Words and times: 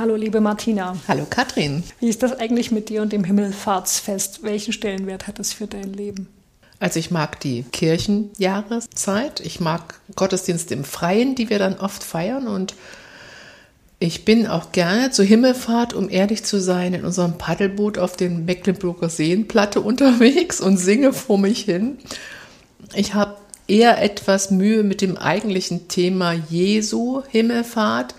Hallo, 0.00 0.16
liebe 0.16 0.40
Martina. 0.40 0.96
Hallo, 1.08 1.26
Katrin. 1.28 1.82
Wie 1.98 2.08
ist 2.08 2.22
das 2.22 2.32
eigentlich 2.32 2.70
mit 2.70 2.88
dir 2.88 3.02
und 3.02 3.12
dem 3.12 3.22
Himmelfahrtsfest? 3.22 4.42
Welchen 4.42 4.72
Stellenwert 4.72 5.26
hat 5.26 5.38
es 5.38 5.52
für 5.52 5.66
dein 5.66 5.92
Leben? 5.92 6.26
Also 6.78 6.98
ich 6.98 7.10
mag 7.10 7.38
die 7.40 7.64
Kirchenjahreszeit. 7.64 9.40
Ich 9.40 9.60
mag 9.60 10.00
Gottesdienste 10.16 10.72
im 10.72 10.84
Freien, 10.84 11.34
die 11.34 11.50
wir 11.50 11.58
dann 11.58 11.78
oft 11.78 12.02
feiern. 12.02 12.48
Und 12.48 12.76
ich 13.98 14.24
bin 14.24 14.46
auch 14.46 14.72
gerne 14.72 15.10
zur 15.10 15.26
Himmelfahrt, 15.26 15.92
um 15.92 16.08
ehrlich 16.08 16.44
zu 16.44 16.62
sein, 16.62 16.94
in 16.94 17.04
unserem 17.04 17.36
Paddelboot 17.36 17.98
auf 17.98 18.16
den 18.16 18.46
Mecklenburger 18.46 19.10
Seenplatte 19.10 19.80
unterwegs 19.82 20.62
und 20.62 20.78
singe 20.78 21.12
vor 21.12 21.36
mich 21.36 21.64
hin. 21.64 21.98
Ich 22.94 23.12
habe 23.12 23.36
eher 23.68 24.02
etwas 24.02 24.50
Mühe 24.50 24.82
mit 24.82 25.02
dem 25.02 25.18
eigentlichen 25.18 25.88
Thema 25.88 26.32
Jesu 26.32 27.22
Himmelfahrt. 27.28 28.14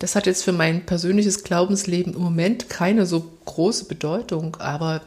Das 0.00 0.16
hat 0.16 0.26
jetzt 0.26 0.44
für 0.44 0.52
mein 0.52 0.86
persönliches 0.86 1.44
Glaubensleben 1.44 2.14
im 2.14 2.22
Moment 2.22 2.70
keine 2.70 3.04
so 3.04 3.32
große 3.44 3.84
Bedeutung, 3.84 4.56
aber 4.58 5.02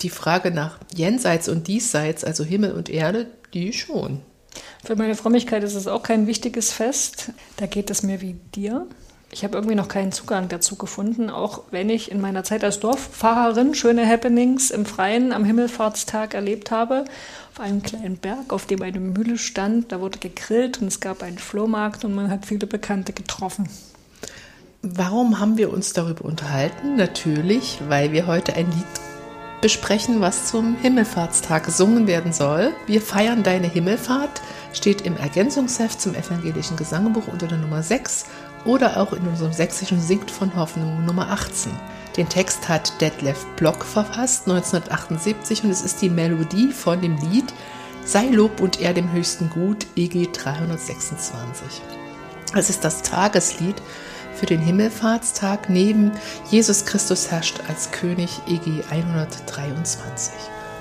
die 0.00 0.10
Frage 0.10 0.52
nach 0.52 0.78
Jenseits 0.94 1.48
und 1.48 1.66
Diesseits, 1.66 2.22
also 2.22 2.44
Himmel 2.44 2.70
und 2.72 2.88
Erde, 2.88 3.26
die 3.52 3.72
schon. 3.72 4.20
Für 4.84 4.94
meine 4.94 5.16
Frömmigkeit 5.16 5.64
ist 5.64 5.74
es 5.74 5.88
auch 5.88 6.04
kein 6.04 6.28
wichtiges 6.28 6.72
Fest. 6.72 7.32
Da 7.56 7.66
geht 7.66 7.90
es 7.90 8.04
mir 8.04 8.20
wie 8.20 8.36
dir. 8.54 8.86
Ich 9.32 9.42
habe 9.42 9.56
irgendwie 9.56 9.74
noch 9.74 9.88
keinen 9.88 10.12
Zugang 10.12 10.48
dazu 10.48 10.76
gefunden, 10.76 11.30
auch 11.30 11.64
wenn 11.72 11.90
ich 11.90 12.12
in 12.12 12.20
meiner 12.20 12.44
Zeit 12.44 12.62
als 12.62 12.78
Dorffahrerin 12.78 13.74
schöne 13.74 14.08
Happenings 14.08 14.70
im 14.70 14.86
Freien 14.86 15.32
am 15.32 15.44
Himmelfahrtstag 15.44 16.34
erlebt 16.34 16.70
habe. 16.70 17.04
Auf 17.52 17.60
einem 17.60 17.82
kleinen 17.82 18.18
Berg, 18.18 18.52
auf 18.52 18.66
dem 18.66 18.82
eine 18.82 19.00
Mühle 19.00 19.36
stand, 19.36 19.90
da 19.90 20.00
wurde 20.00 20.20
gegrillt 20.20 20.80
und 20.80 20.86
es 20.86 21.00
gab 21.00 21.24
einen 21.24 21.38
Flohmarkt 21.38 22.04
und 22.04 22.14
man 22.14 22.30
hat 22.30 22.46
viele 22.46 22.68
Bekannte 22.68 23.12
getroffen. 23.12 23.68
Warum 24.82 25.40
haben 25.40 25.58
wir 25.58 25.72
uns 25.72 25.92
darüber 25.92 26.24
unterhalten? 26.24 26.94
Natürlich, 26.94 27.80
weil 27.88 28.12
wir 28.12 28.28
heute 28.28 28.54
ein 28.54 28.70
Lied 28.70 28.86
besprechen, 29.60 30.20
was 30.20 30.50
zum 30.50 30.76
Himmelfahrtstag 30.76 31.64
gesungen 31.64 32.06
werden 32.06 32.32
soll. 32.32 32.72
Wir 32.86 33.02
feiern 33.02 33.42
deine 33.42 33.66
Himmelfahrt, 33.66 34.40
steht 34.72 35.00
im 35.00 35.16
Ergänzungsheft 35.16 36.00
zum 36.00 36.14
evangelischen 36.14 36.76
Gesangbuch 36.76 37.26
unter 37.26 37.48
der 37.48 37.58
Nummer 37.58 37.82
6 37.82 38.26
oder 38.64 39.00
auch 39.00 39.12
in 39.12 39.26
unserem 39.26 39.52
sächsischen 39.52 40.00
Singt 40.00 40.30
von 40.30 40.54
Hoffnung 40.54 41.04
Nummer 41.04 41.28
18. 41.30 41.72
Den 42.16 42.28
Text 42.28 42.68
hat 42.68 43.00
Detlef 43.00 43.46
Block 43.56 43.84
verfasst 43.84 44.48
1978 44.48 45.64
und 45.64 45.70
es 45.70 45.82
ist 45.82 46.00
die 46.02 46.10
Melodie 46.10 46.70
von 46.70 47.00
dem 47.00 47.16
Lied 47.16 47.52
Sei 48.04 48.26
Lob 48.28 48.60
und 48.60 48.80
er 48.80 48.94
dem 48.94 49.10
höchsten 49.10 49.50
Gut 49.50 49.86
EG 49.96 50.28
326. 50.32 51.82
Es 52.54 52.70
ist 52.70 52.84
das 52.84 53.02
Tageslied 53.02 53.76
für 54.38 54.46
den 54.46 54.60
Himmelfahrtstag 54.60 55.68
neben 55.68 56.12
Jesus 56.50 56.84
Christus 56.86 57.30
herrscht 57.30 57.60
als 57.68 57.90
König 57.90 58.30
EG 58.46 58.84
123. 58.88 60.32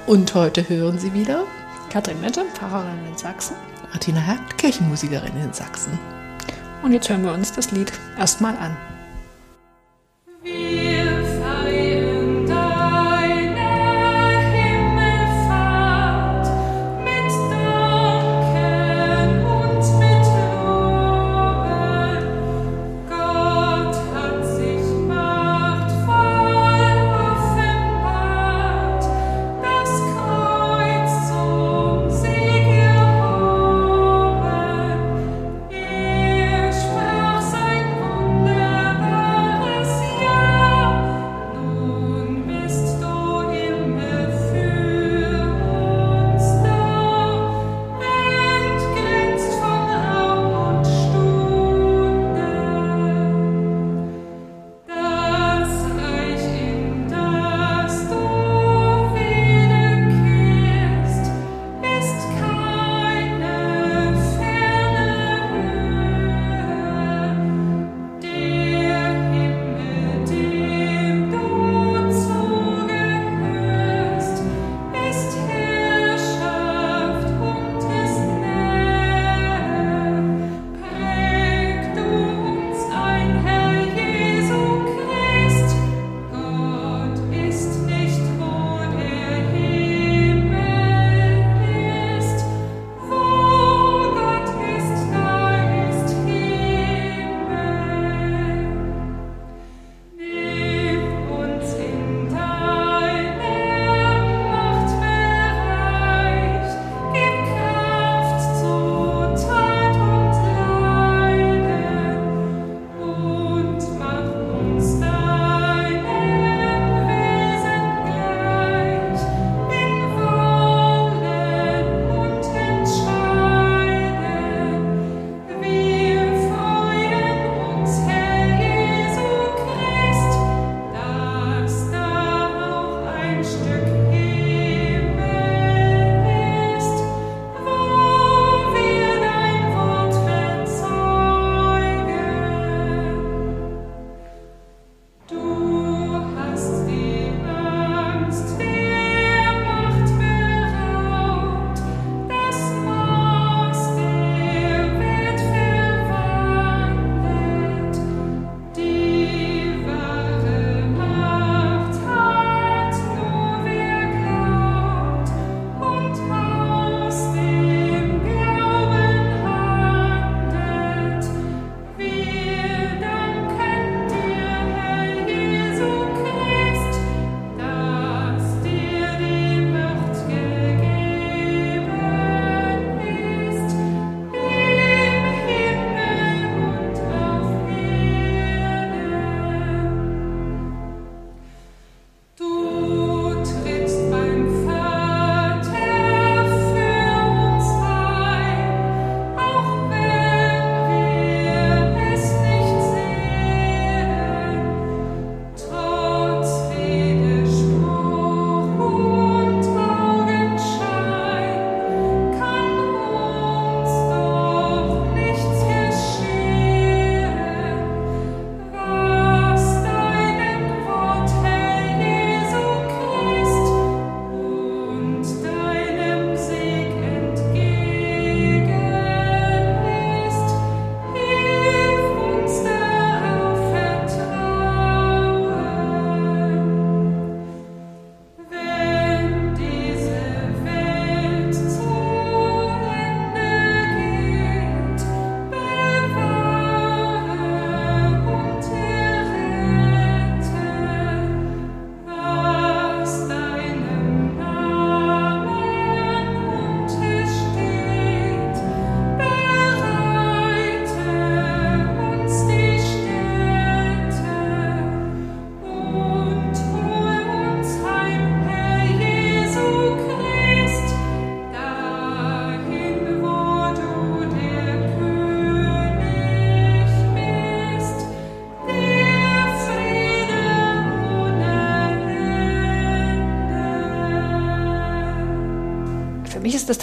Und 0.06 0.34
heute 0.36 0.70
hören 0.70 1.00
Sie 1.00 1.14
wieder 1.14 1.44
Katrin 1.90 2.22
Mette, 2.22 2.46
Pfarrerin 2.54 3.06
in 3.10 3.18
Sachsen. 3.18 3.56
Martina 3.92 4.20
Hergt, 4.20 4.58
Kirchenmusikerin 4.58 5.36
in 5.44 5.54
Sachsen. 5.54 5.98
Und 6.84 6.94
jetzt 6.94 7.10
hören 7.10 7.24
wir 7.24 7.34
uns 7.34 7.52
das 7.52 7.72
Lied 7.72 7.92
erstmal 8.18 8.56
an. 8.58 8.78
Er 10.44 10.77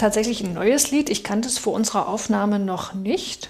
tatsächlich 0.05 0.43
ein 0.43 0.53
neues 0.53 0.91
Lied. 0.91 1.09
Ich 1.09 1.23
kannte 1.23 1.47
es 1.47 1.57
vor 1.57 1.73
unserer 1.73 2.07
Aufnahme 2.07 2.59
noch 2.59 2.93
nicht. 2.93 3.49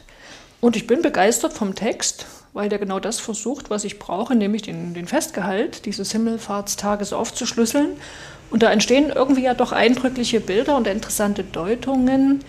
Und 0.61 0.77
ich 0.77 0.87
bin 0.87 1.01
begeistert 1.01 1.51
vom 1.51 1.75
Text, 1.75 2.27
weil 2.53 2.69
der 2.69 2.79
genau 2.79 3.01
das 3.01 3.19
versucht, 3.19 3.69
was 3.69 3.83
ich 3.83 3.99
brauche, 3.99 4.35
nämlich 4.35 4.61
den, 4.61 4.93
den 4.93 5.05
Festgehalt 5.05 5.85
dieses 5.85 6.13
Himmelfahrtstages 6.13 7.11
aufzuschlüsseln. 7.11 7.97
Und 8.51 8.63
da 8.63 8.71
entstehen 8.71 9.11
irgendwie 9.13 9.43
ja 9.43 9.53
doch 9.53 9.73
eindrückliche 9.73 10.39
Bilder 10.39 10.77
und 10.77 10.87
interessante 10.87 11.43
Deutungen. 11.43 12.39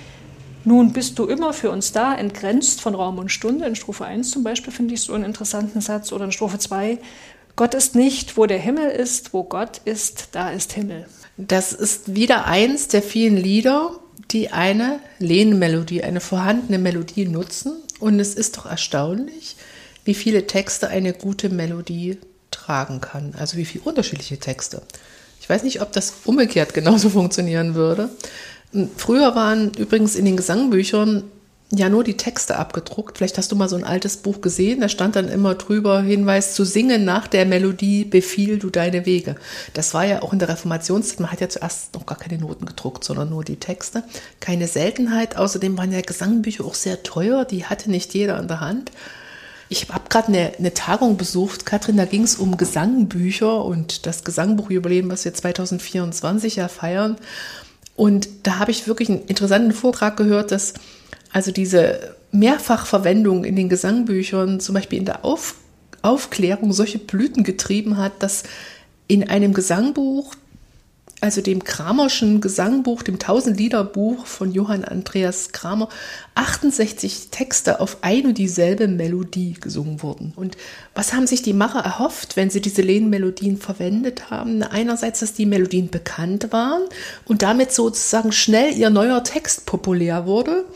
Nun 0.62 0.92
bist 0.92 1.18
du 1.18 1.24
immer 1.26 1.52
für 1.52 1.72
uns 1.72 1.90
da, 1.90 2.14
entgrenzt 2.14 2.80
von 2.80 2.94
Raum 2.94 3.18
und 3.18 3.32
Stunde. 3.32 3.66
In 3.66 3.74
Strophe 3.74 4.04
1 4.04 4.30
zum 4.30 4.44
Beispiel 4.44 4.72
finde 4.72 4.94
ich 4.94 5.02
so 5.02 5.14
einen 5.14 5.24
interessanten 5.24 5.80
Satz. 5.80 6.12
Oder 6.12 6.26
in 6.26 6.32
Strophe 6.32 6.60
2, 6.60 6.98
Gott 7.56 7.74
ist 7.74 7.96
nicht, 7.96 8.36
wo 8.36 8.46
der 8.46 8.58
Himmel 8.58 8.88
ist, 8.88 9.34
wo 9.34 9.42
Gott 9.42 9.80
ist, 9.84 10.28
da 10.30 10.50
ist 10.50 10.74
Himmel. 10.74 11.06
Das 11.36 11.72
ist 11.72 12.14
wieder 12.14 12.46
eins 12.46 12.88
der 12.88 13.02
vielen 13.02 13.36
Lieder, 13.36 13.90
die 14.30 14.50
eine 14.50 15.00
Lehnmelodie, 15.18 16.02
eine 16.02 16.20
vorhandene 16.20 16.78
Melodie 16.78 17.26
nutzen. 17.26 17.76
Und 18.00 18.20
es 18.20 18.34
ist 18.34 18.56
doch 18.56 18.66
erstaunlich, 18.66 19.56
wie 20.04 20.14
viele 20.14 20.46
Texte 20.46 20.88
eine 20.88 21.12
gute 21.12 21.48
Melodie 21.48 22.18
tragen 22.50 23.00
kann. 23.00 23.34
Also 23.38 23.56
wie 23.56 23.64
viele 23.64 23.84
unterschiedliche 23.84 24.38
Texte. 24.38 24.82
Ich 25.40 25.48
weiß 25.48 25.62
nicht, 25.62 25.80
ob 25.80 25.92
das 25.92 26.14
umgekehrt 26.24 26.74
genauso 26.74 27.10
funktionieren 27.10 27.74
würde. 27.74 28.08
Früher 28.96 29.34
waren 29.34 29.72
übrigens 29.74 30.16
in 30.16 30.24
den 30.24 30.36
Gesangbüchern 30.36 31.24
ja 31.72 31.88
nur 31.88 32.04
die 32.04 32.16
Texte 32.16 32.56
abgedruckt. 32.56 33.18
Vielleicht 33.18 33.38
hast 33.38 33.50
du 33.50 33.56
mal 33.56 33.68
so 33.68 33.76
ein 33.76 33.84
altes 33.84 34.18
Buch 34.18 34.40
gesehen, 34.40 34.80
da 34.80 34.88
stand 34.88 35.16
dann 35.16 35.28
immer 35.28 35.56
drüber 35.56 36.00
Hinweis 36.00 36.54
zu 36.54 36.64
singen 36.64 37.04
nach 37.04 37.26
der 37.26 37.44
Melodie 37.44 38.04
befiehl 38.04 38.58
du 38.58 38.70
deine 38.70 39.04
Wege. 39.04 39.34
Das 39.74 39.92
war 39.92 40.04
ja 40.04 40.22
auch 40.22 40.32
in 40.32 40.38
der 40.38 40.48
Reformationszeit, 40.48 41.20
man 41.20 41.32
hat 41.32 41.40
ja 41.40 41.48
zuerst 41.48 41.94
noch 41.94 42.06
gar 42.06 42.18
keine 42.18 42.40
Noten 42.40 42.66
gedruckt, 42.66 43.02
sondern 43.02 43.30
nur 43.30 43.42
die 43.42 43.56
Texte. 43.56 44.04
Keine 44.38 44.68
Seltenheit, 44.68 45.36
außerdem 45.36 45.76
waren 45.76 45.92
ja 45.92 46.00
Gesangbücher 46.00 46.64
auch 46.64 46.74
sehr 46.74 47.02
teuer, 47.02 47.44
die 47.44 47.64
hatte 47.64 47.90
nicht 47.90 48.14
jeder 48.14 48.38
in 48.38 48.48
der 48.48 48.60
Hand. 48.60 48.92
Ich 49.68 49.88
habe 49.88 50.08
gerade 50.08 50.28
eine, 50.28 50.52
eine, 50.56 50.74
Tagung 50.74 51.16
besucht, 51.16 51.66
Katrin, 51.66 51.96
da 51.96 52.04
ging 52.04 52.22
es 52.22 52.36
um 52.36 52.56
Gesangbücher 52.56 53.64
und 53.64 54.06
das 54.06 54.22
Gesangbuchjubiläum, 54.22 55.10
was 55.10 55.24
wir 55.24 55.34
2024 55.34 56.54
ja 56.54 56.68
feiern. 56.68 57.16
Und 57.96 58.28
da 58.44 58.60
habe 58.60 58.70
ich 58.70 58.86
wirklich 58.86 59.08
einen 59.08 59.24
interessanten 59.24 59.72
Vortrag 59.72 60.16
gehört, 60.16 60.52
dass 60.52 60.74
also 61.32 61.50
diese 61.50 62.16
Mehrfachverwendung 62.32 63.44
in 63.44 63.56
den 63.56 63.68
Gesangbüchern, 63.68 64.60
zum 64.60 64.74
Beispiel 64.74 64.98
in 64.98 65.04
der 65.04 65.24
Auf 65.24 65.56
Aufklärung, 66.02 66.72
solche 66.72 66.98
Blüten 66.98 67.42
getrieben 67.42 67.96
hat, 67.96 68.22
dass 68.22 68.44
in 69.08 69.28
einem 69.28 69.54
Gesangbuch, 69.54 70.34
also 71.20 71.40
dem 71.40 71.64
Kramerschen 71.64 72.40
Gesangbuch, 72.40 73.02
dem 73.02 73.18
Tausendliederbuch 73.18 74.26
von 74.26 74.52
Johann 74.52 74.84
Andreas 74.84 75.50
Kramer, 75.50 75.88
68 76.34 77.28
Texte 77.30 77.80
auf 77.80 77.98
ein 78.02 78.26
und 78.26 78.38
dieselbe 78.38 78.86
Melodie 78.86 79.54
gesungen 79.54 80.02
wurden. 80.02 80.32
Und 80.36 80.56
was 80.94 81.12
haben 81.12 81.26
sich 81.26 81.42
die 81.42 81.54
Macher 81.54 81.80
erhofft, 81.80 82.36
wenn 82.36 82.50
sie 82.50 82.60
diese 82.60 82.82
Lehnmelodien 82.82 83.56
verwendet 83.56 84.30
haben? 84.30 84.62
Einerseits, 84.62 85.20
dass 85.20 85.32
die 85.32 85.46
Melodien 85.46 85.88
bekannt 85.90 86.52
waren 86.52 86.82
und 87.24 87.42
damit 87.42 87.72
sozusagen 87.72 88.30
schnell 88.30 88.76
ihr 88.76 88.90
neuer 88.90 89.24
Text 89.24 89.66
populär 89.66 90.26
wurde. 90.26 90.66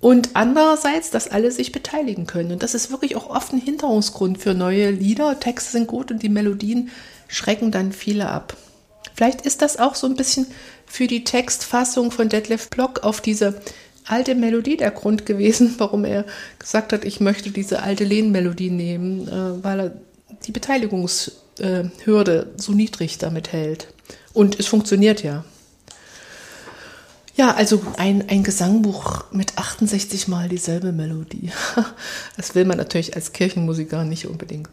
Und 0.00 0.30
andererseits, 0.32 1.10
dass 1.10 1.28
alle 1.28 1.52
sich 1.52 1.72
beteiligen 1.72 2.26
können. 2.26 2.52
Und 2.52 2.62
das 2.62 2.74
ist 2.74 2.90
wirklich 2.90 3.16
auch 3.16 3.28
oft 3.28 3.52
ein 3.52 3.60
Hinderungsgrund 3.60 4.38
für 4.38 4.54
neue 4.54 4.90
Lieder. 4.90 5.38
Texte 5.38 5.72
sind 5.72 5.86
gut 5.86 6.10
und 6.10 6.22
die 6.22 6.30
Melodien 6.30 6.88
schrecken 7.28 7.70
dann 7.70 7.92
viele 7.92 8.28
ab. 8.28 8.56
Vielleicht 9.14 9.42
ist 9.42 9.60
das 9.60 9.78
auch 9.78 9.94
so 9.94 10.06
ein 10.06 10.16
bisschen 10.16 10.46
für 10.86 11.06
die 11.06 11.24
Textfassung 11.24 12.10
von 12.10 12.30
Detlef 12.30 12.70
Block 12.70 13.04
auf 13.04 13.20
diese 13.20 13.60
alte 14.06 14.34
Melodie 14.34 14.78
der 14.78 14.90
Grund 14.90 15.26
gewesen, 15.26 15.74
warum 15.78 16.04
er 16.04 16.24
gesagt 16.58 16.94
hat, 16.94 17.04
ich 17.04 17.20
möchte 17.20 17.50
diese 17.50 17.82
alte 17.82 18.04
Lehnmelodie 18.04 18.70
nehmen, 18.70 19.28
äh, 19.28 19.62
weil 19.62 19.80
er 19.80 19.92
die 20.46 20.52
Beteiligungshürde 20.52 22.54
so 22.56 22.72
niedrig 22.72 23.18
damit 23.18 23.52
hält. 23.52 23.88
Und 24.32 24.58
es 24.58 24.66
funktioniert 24.66 25.22
ja. 25.22 25.44
Ja, 27.40 27.54
also 27.54 27.80
ein, 27.96 28.28
ein 28.28 28.42
Gesangbuch 28.42 29.24
mit 29.30 29.56
68 29.56 30.28
Mal 30.28 30.50
dieselbe 30.50 30.92
Melodie. 30.92 31.50
Das 32.36 32.54
will 32.54 32.66
man 32.66 32.76
natürlich 32.76 33.16
als 33.16 33.32
Kirchenmusiker 33.32 34.04
nicht 34.04 34.26
unbedingt. 34.26 34.68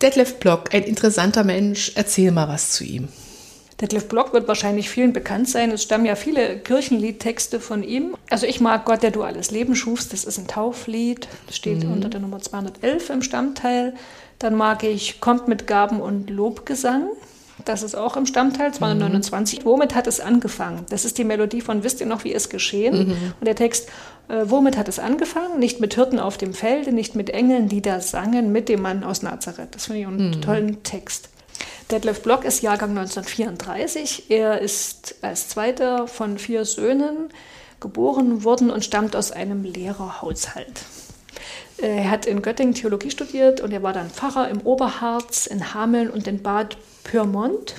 Detlef 0.00 0.38
Block, 0.38 0.72
ein 0.72 0.84
interessanter 0.84 1.42
Mensch. 1.42 1.90
Erzähl 1.96 2.30
mal 2.30 2.46
was 2.46 2.70
zu 2.70 2.84
ihm. 2.84 3.08
Detlef 3.80 4.06
Block 4.06 4.32
wird 4.32 4.46
wahrscheinlich 4.46 4.88
vielen 4.88 5.12
bekannt 5.12 5.48
sein. 5.48 5.72
Es 5.72 5.82
stammen 5.82 6.06
ja 6.06 6.14
viele 6.14 6.60
Kirchenliedtexte 6.60 7.58
von 7.58 7.82
ihm. 7.82 8.16
Also 8.30 8.46
ich 8.46 8.60
mag 8.60 8.84
Gott, 8.84 9.02
der 9.02 9.10
du 9.10 9.24
alles 9.24 9.50
Leben 9.50 9.74
schufst. 9.74 10.12
Das 10.12 10.22
ist 10.22 10.38
ein 10.38 10.46
Tauflied. 10.46 11.26
Das 11.48 11.56
steht 11.56 11.82
mhm. 11.82 11.92
unter 11.92 12.08
der 12.08 12.20
Nummer 12.20 12.38
211 12.38 13.10
im 13.10 13.22
Stammteil. 13.22 13.94
Dann 14.38 14.54
mag 14.54 14.84
ich 14.84 15.20
Kommt 15.20 15.48
mit 15.48 15.66
Gaben 15.66 16.00
und 16.00 16.30
Lobgesang. 16.30 17.08
Das 17.64 17.82
ist 17.82 17.94
auch 17.94 18.16
im 18.16 18.26
Stammteil 18.26 18.72
229. 18.72 19.60
Mhm. 19.60 19.64
Womit 19.64 19.94
hat 19.94 20.06
es 20.06 20.20
angefangen? 20.20 20.84
Das 20.90 21.04
ist 21.04 21.18
die 21.18 21.24
Melodie 21.24 21.60
von 21.60 21.82
Wisst 21.82 22.00
ihr 22.00 22.06
noch, 22.06 22.24
wie 22.24 22.34
es 22.34 22.48
geschehen? 22.48 23.08
Mhm. 23.08 23.32
Und 23.40 23.46
der 23.46 23.56
Text, 23.56 23.88
äh, 24.28 24.44
womit 24.44 24.76
hat 24.76 24.88
es 24.88 24.98
angefangen? 24.98 25.58
Nicht 25.58 25.80
mit 25.80 25.94
Hirten 25.94 26.18
auf 26.18 26.36
dem 26.36 26.52
Felde, 26.52 26.92
nicht 26.92 27.14
mit 27.14 27.30
Engeln, 27.30 27.68
die 27.68 27.82
da 27.82 28.00
sangen, 28.00 28.52
mit 28.52 28.68
dem 28.68 28.82
Mann 28.82 29.04
aus 29.04 29.22
Nazareth. 29.22 29.74
Das 29.74 29.86
finde 29.86 30.00
ich 30.00 30.06
einen 30.06 30.28
mhm. 30.28 30.42
tollen 30.42 30.82
Text. 30.82 31.30
Detlef 31.90 32.22
Block 32.22 32.44
ist 32.44 32.62
Jahrgang 32.62 32.90
1934. 32.90 34.30
Er 34.30 34.60
ist 34.60 35.16
als 35.22 35.48
zweiter 35.48 36.06
von 36.06 36.38
vier 36.38 36.64
Söhnen 36.64 37.30
geboren 37.80 38.44
worden 38.44 38.70
und 38.70 38.84
stammt 38.84 39.14
aus 39.14 39.30
einem 39.30 39.62
Lehrerhaushalt. 39.62 40.82
Äh, 41.80 41.98
er 41.98 42.10
hat 42.10 42.26
in 42.26 42.42
Göttingen 42.42 42.74
Theologie 42.74 43.10
studiert 43.10 43.60
und 43.60 43.72
er 43.72 43.82
war 43.82 43.92
dann 43.92 44.10
Pfarrer 44.10 44.48
im 44.48 44.62
Oberharz, 44.62 45.46
in 45.46 45.74
Hameln 45.74 46.10
und 46.10 46.26
in 46.26 46.42
Bad 46.42 46.76
Pyrmont. 47.04 47.76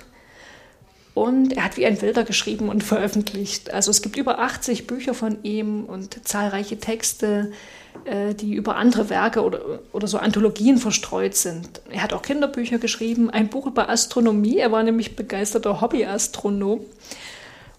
Und 1.13 1.53
er 1.53 1.63
hat 1.63 1.77
wie 1.77 1.85
ein 1.85 2.01
Wilder 2.01 2.25
geschrieben 2.25 2.67
und 2.67 2.83
veröffentlicht. 2.83 3.73
Also 3.73 3.89
es 3.89 4.01
gibt 4.01 4.17
über 4.17 4.39
80 4.39 4.85
Bücher 4.85 5.13
von 5.13 5.43
ihm 5.43 5.85
und 5.85 6.27
zahlreiche 6.27 6.77
Texte, 6.77 7.53
äh, 8.03 8.33
die 8.33 8.53
über 8.53 8.75
andere 8.75 9.09
Werke 9.09 9.43
oder, 9.43 9.79
oder 9.93 10.07
so 10.07 10.17
Anthologien 10.17 10.77
verstreut 10.77 11.35
sind. 11.35 11.81
Er 11.89 12.03
hat 12.03 12.11
auch 12.11 12.21
Kinderbücher 12.21 12.79
geschrieben, 12.79 13.29
ein 13.29 13.47
Buch 13.47 13.65
über 13.65 13.89
Astronomie. 13.89 14.57
Er 14.57 14.73
war 14.73 14.83
nämlich 14.83 15.15
begeisterter 15.15 15.79
Hobbyastronom. 15.79 16.81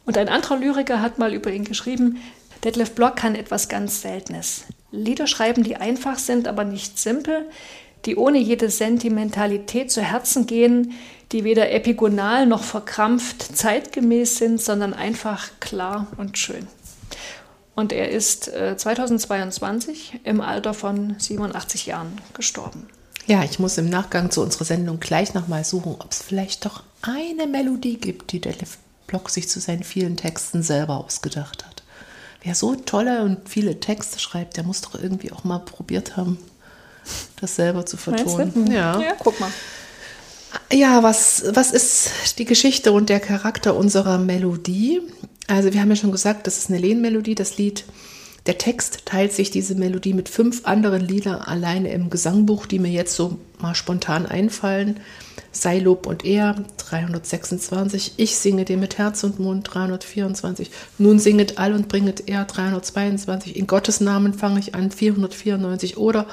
Und 0.06 0.16
ein 0.16 0.30
anderer 0.30 0.56
Lyriker 0.56 1.02
hat 1.02 1.18
mal 1.18 1.34
über 1.34 1.50
ihn 1.50 1.64
geschrieben, 1.64 2.22
Detlef 2.64 2.92
Block 2.92 3.16
kann 3.16 3.34
etwas 3.34 3.68
ganz 3.68 4.00
Seltenes. 4.00 4.64
Lieder 4.92 5.26
schreiben, 5.26 5.62
die 5.62 5.76
einfach 5.76 6.18
sind, 6.18 6.48
aber 6.48 6.64
nicht 6.64 6.98
simpel, 6.98 7.46
die 8.06 8.16
ohne 8.16 8.38
jede 8.38 8.70
Sentimentalität 8.70 9.90
zu 9.90 10.00
Herzen 10.00 10.46
gehen, 10.46 10.94
die 11.32 11.44
weder 11.44 11.72
epigonal 11.72 12.46
noch 12.46 12.62
verkrampft 12.62 13.56
zeitgemäß 13.56 14.38
sind, 14.38 14.60
sondern 14.60 14.94
einfach 14.94 15.50
klar 15.60 16.06
und 16.16 16.38
schön. 16.38 16.66
Und 17.74 17.92
er 17.92 18.10
ist 18.10 18.48
äh, 18.48 18.76
2022 18.76 20.20
im 20.24 20.40
Alter 20.40 20.72
von 20.72 21.16
87 21.18 21.86
Jahren 21.86 22.20
gestorben. 22.32 22.88
Ja, 23.26 23.42
ich 23.42 23.58
muss 23.58 23.76
im 23.76 23.90
Nachgang 23.90 24.30
zu 24.30 24.40
unserer 24.40 24.64
Sendung 24.64 25.00
gleich 25.00 25.34
nochmal 25.34 25.64
suchen, 25.64 25.96
ob 25.98 26.10
es 26.12 26.22
vielleicht 26.22 26.64
doch 26.64 26.84
eine 27.02 27.46
Melodie 27.46 27.98
gibt, 27.98 28.32
die 28.32 28.40
der 28.40 28.54
Lev 28.54 28.78
Block 29.06 29.30
sich 29.30 29.48
zu 29.48 29.60
seinen 29.60 29.84
vielen 29.84 30.16
Texten 30.16 30.62
selber 30.62 31.04
ausgedacht 31.04 31.64
hat. 31.64 31.82
Wer 32.42 32.54
so 32.54 32.74
tolle 32.74 33.22
und 33.22 33.48
viele 33.48 33.78
Texte 33.78 34.18
schreibt, 34.18 34.56
der 34.56 34.64
muss 34.64 34.80
doch 34.80 34.94
irgendwie 34.94 35.30
auch 35.30 35.44
mal 35.44 35.58
probiert 35.58 36.16
haben, 36.16 36.38
das 37.40 37.56
selber 37.56 37.86
zu 37.86 37.96
vertonen. 37.96 38.70
Ja. 38.70 39.00
ja, 39.00 39.12
guck 39.18 39.38
mal. 39.38 39.50
Ja, 40.72 41.02
was, 41.02 41.44
was 41.52 41.72
ist 41.72 42.38
die 42.38 42.44
Geschichte 42.44 42.92
und 42.92 43.08
der 43.08 43.20
Charakter 43.20 43.76
unserer 43.76 44.18
Melodie? 44.18 45.00
Also 45.46 45.72
wir 45.72 45.80
haben 45.80 45.90
ja 45.90 45.96
schon 45.96 46.12
gesagt, 46.12 46.46
das 46.46 46.58
ist 46.58 46.70
eine 46.70 46.78
Lehnmelodie, 46.78 47.34
das 47.34 47.56
Lied. 47.56 47.84
Der 48.46 48.58
Text 48.58 49.06
teilt 49.06 49.32
sich 49.32 49.50
diese 49.50 49.74
Melodie 49.74 50.12
mit 50.12 50.28
fünf 50.28 50.66
anderen 50.66 51.00
Liedern 51.00 51.40
alleine 51.40 51.92
im 51.92 52.10
Gesangbuch, 52.10 52.66
die 52.66 52.78
mir 52.78 52.90
jetzt 52.90 53.14
so 53.16 53.38
mal 53.58 53.74
spontan 53.74 54.24
einfallen. 54.24 55.00
Sei 55.50 55.78
Lob 55.78 56.06
und 56.06 56.24
Ehr 56.24 56.54
326, 56.76 58.14
Ich 58.18 58.36
singe 58.36 58.64
dir 58.64 58.76
mit 58.76 58.98
Herz 58.98 59.24
und 59.24 59.40
Mund 59.40 59.68
324, 59.72 60.70
Nun 60.98 61.18
singet 61.18 61.58
all 61.58 61.72
und 61.72 61.88
bringet 61.88 62.28
Ehr 62.28 62.44
322, 62.44 63.56
In 63.56 63.66
Gottes 63.66 64.00
Namen 64.00 64.34
fange 64.34 64.60
ich 64.60 64.74
an 64.74 64.90
494 64.90 65.96
oder 65.96 66.26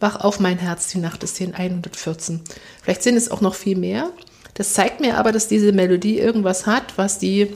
Wach 0.00 0.16
auf 0.16 0.38
mein 0.38 0.58
Herz, 0.58 0.88
die 0.88 0.98
Nacht 0.98 1.24
ist 1.24 1.38
hier 1.38 1.48
in 1.48 1.54
114. 1.54 2.40
Vielleicht 2.82 3.02
sind 3.02 3.16
es 3.16 3.30
auch 3.30 3.40
noch 3.40 3.54
viel 3.54 3.76
mehr. 3.76 4.10
Das 4.54 4.72
zeigt 4.72 5.00
mir 5.00 5.18
aber, 5.18 5.32
dass 5.32 5.48
diese 5.48 5.72
Melodie 5.72 6.18
irgendwas 6.18 6.66
hat, 6.66 6.96
was 6.96 7.18
die, 7.18 7.52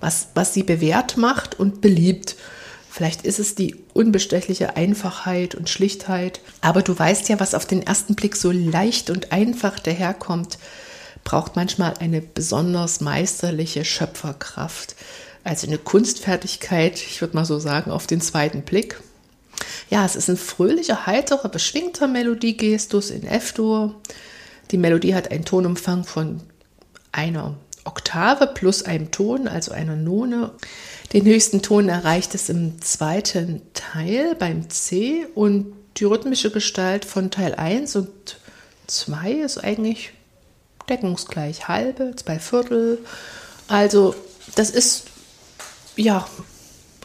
was, 0.00 0.28
was 0.34 0.54
sie 0.54 0.62
bewährt 0.62 1.16
macht 1.16 1.58
und 1.58 1.80
beliebt. 1.80 2.36
Vielleicht 2.90 3.26
ist 3.26 3.38
es 3.38 3.54
die 3.54 3.76
unbestechliche 3.92 4.76
Einfachheit 4.76 5.54
und 5.54 5.68
Schlichtheit. 5.68 6.40
Aber 6.62 6.80
du 6.80 6.98
weißt 6.98 7.28
ja, 7.28 7.38
was 7.38 7.54
auf 7.54 7.66
den 7.66 7.82
ersten 7.82 8.14
Blick 8.14 8.36
so 8.36 8.50
leicht 8.50 9.10
und 9.10 9.32
einfach 9.32 9.78
daherkommt, 9.78 10.58
braucht 11.22 11.56
manchmal 11.56 11.94
eine 11.98 12.22
besonders 12.22 13.02
meisterliche 13.02 13.84
Schöpferkraft. 13.84 14.96
Also 15.44 15.66
eine 15.66 15.76
Kunstfertigkeit, 15.76 16.94
ich 16.94 17.20
würde 17.20 17.36
mal 17.36 17.44
so 17.44 17.58
sagen, 17.58 17.90
auf 17.90 18.06
den 18.06 18.22
zweiten 18.22 18.62
Blick. 18.62 19.00
Ja, 19.90 20.04
es 20.04 20.16
ist 20.16 20.28
ein 20.28 20.36
fröhlicher, 20.36 21.06
heiterer, 21.06 21.48
beschwingter 21.48 22.06
Melodiegestus 22.06 23.10
in 23.10 23.26
F-Dur. 23.26 23.94
Die 24.70 24.78
Melodie 24.78 25.14
hat 25.14 25.30
einen 25.30 25.44
Tonumfang 25.44 26.04
von 26.04 26.40
einer 27.12 27.56
Oktave 27.84 28.48
plus 28.48 28.82
einem 28.82 29.10
Ton, 29.10 29.48
also 29.48 29.72
einer 29.72 29.96
None. 29.96 30.50
Den 31.12 31.24
höchsten 31.24 31.62
Ton 31.62 31.88
erreicht 31.88 32.34
es 32.34 32.48
im 32.48 32.80
zweiten 32.82 33.62
Teil 33.74 34.34
beim 34.34 34.68
C 34.68 35.26
und 35.34 35.72
die 35.96 36.04
rhythmische 36.04 36.50
Gestalt 36.50 37.04
von 37.04 37.30
Teil 37.30 37.54
1 37.54 37.96
und 37.96 38.38
2 38.88 39.32
ist 39.32 39.58
eigentlich 39.58 40.12
deckungsgleich. 40.88 41.68
Halbe, 41.68 42.14
zwei 42.16 42.38
Viertel. 42.38 42.98
Also 43.68 44.14
das 44.54 44.70
ist 44.70 45.04
ja 45.96 46.26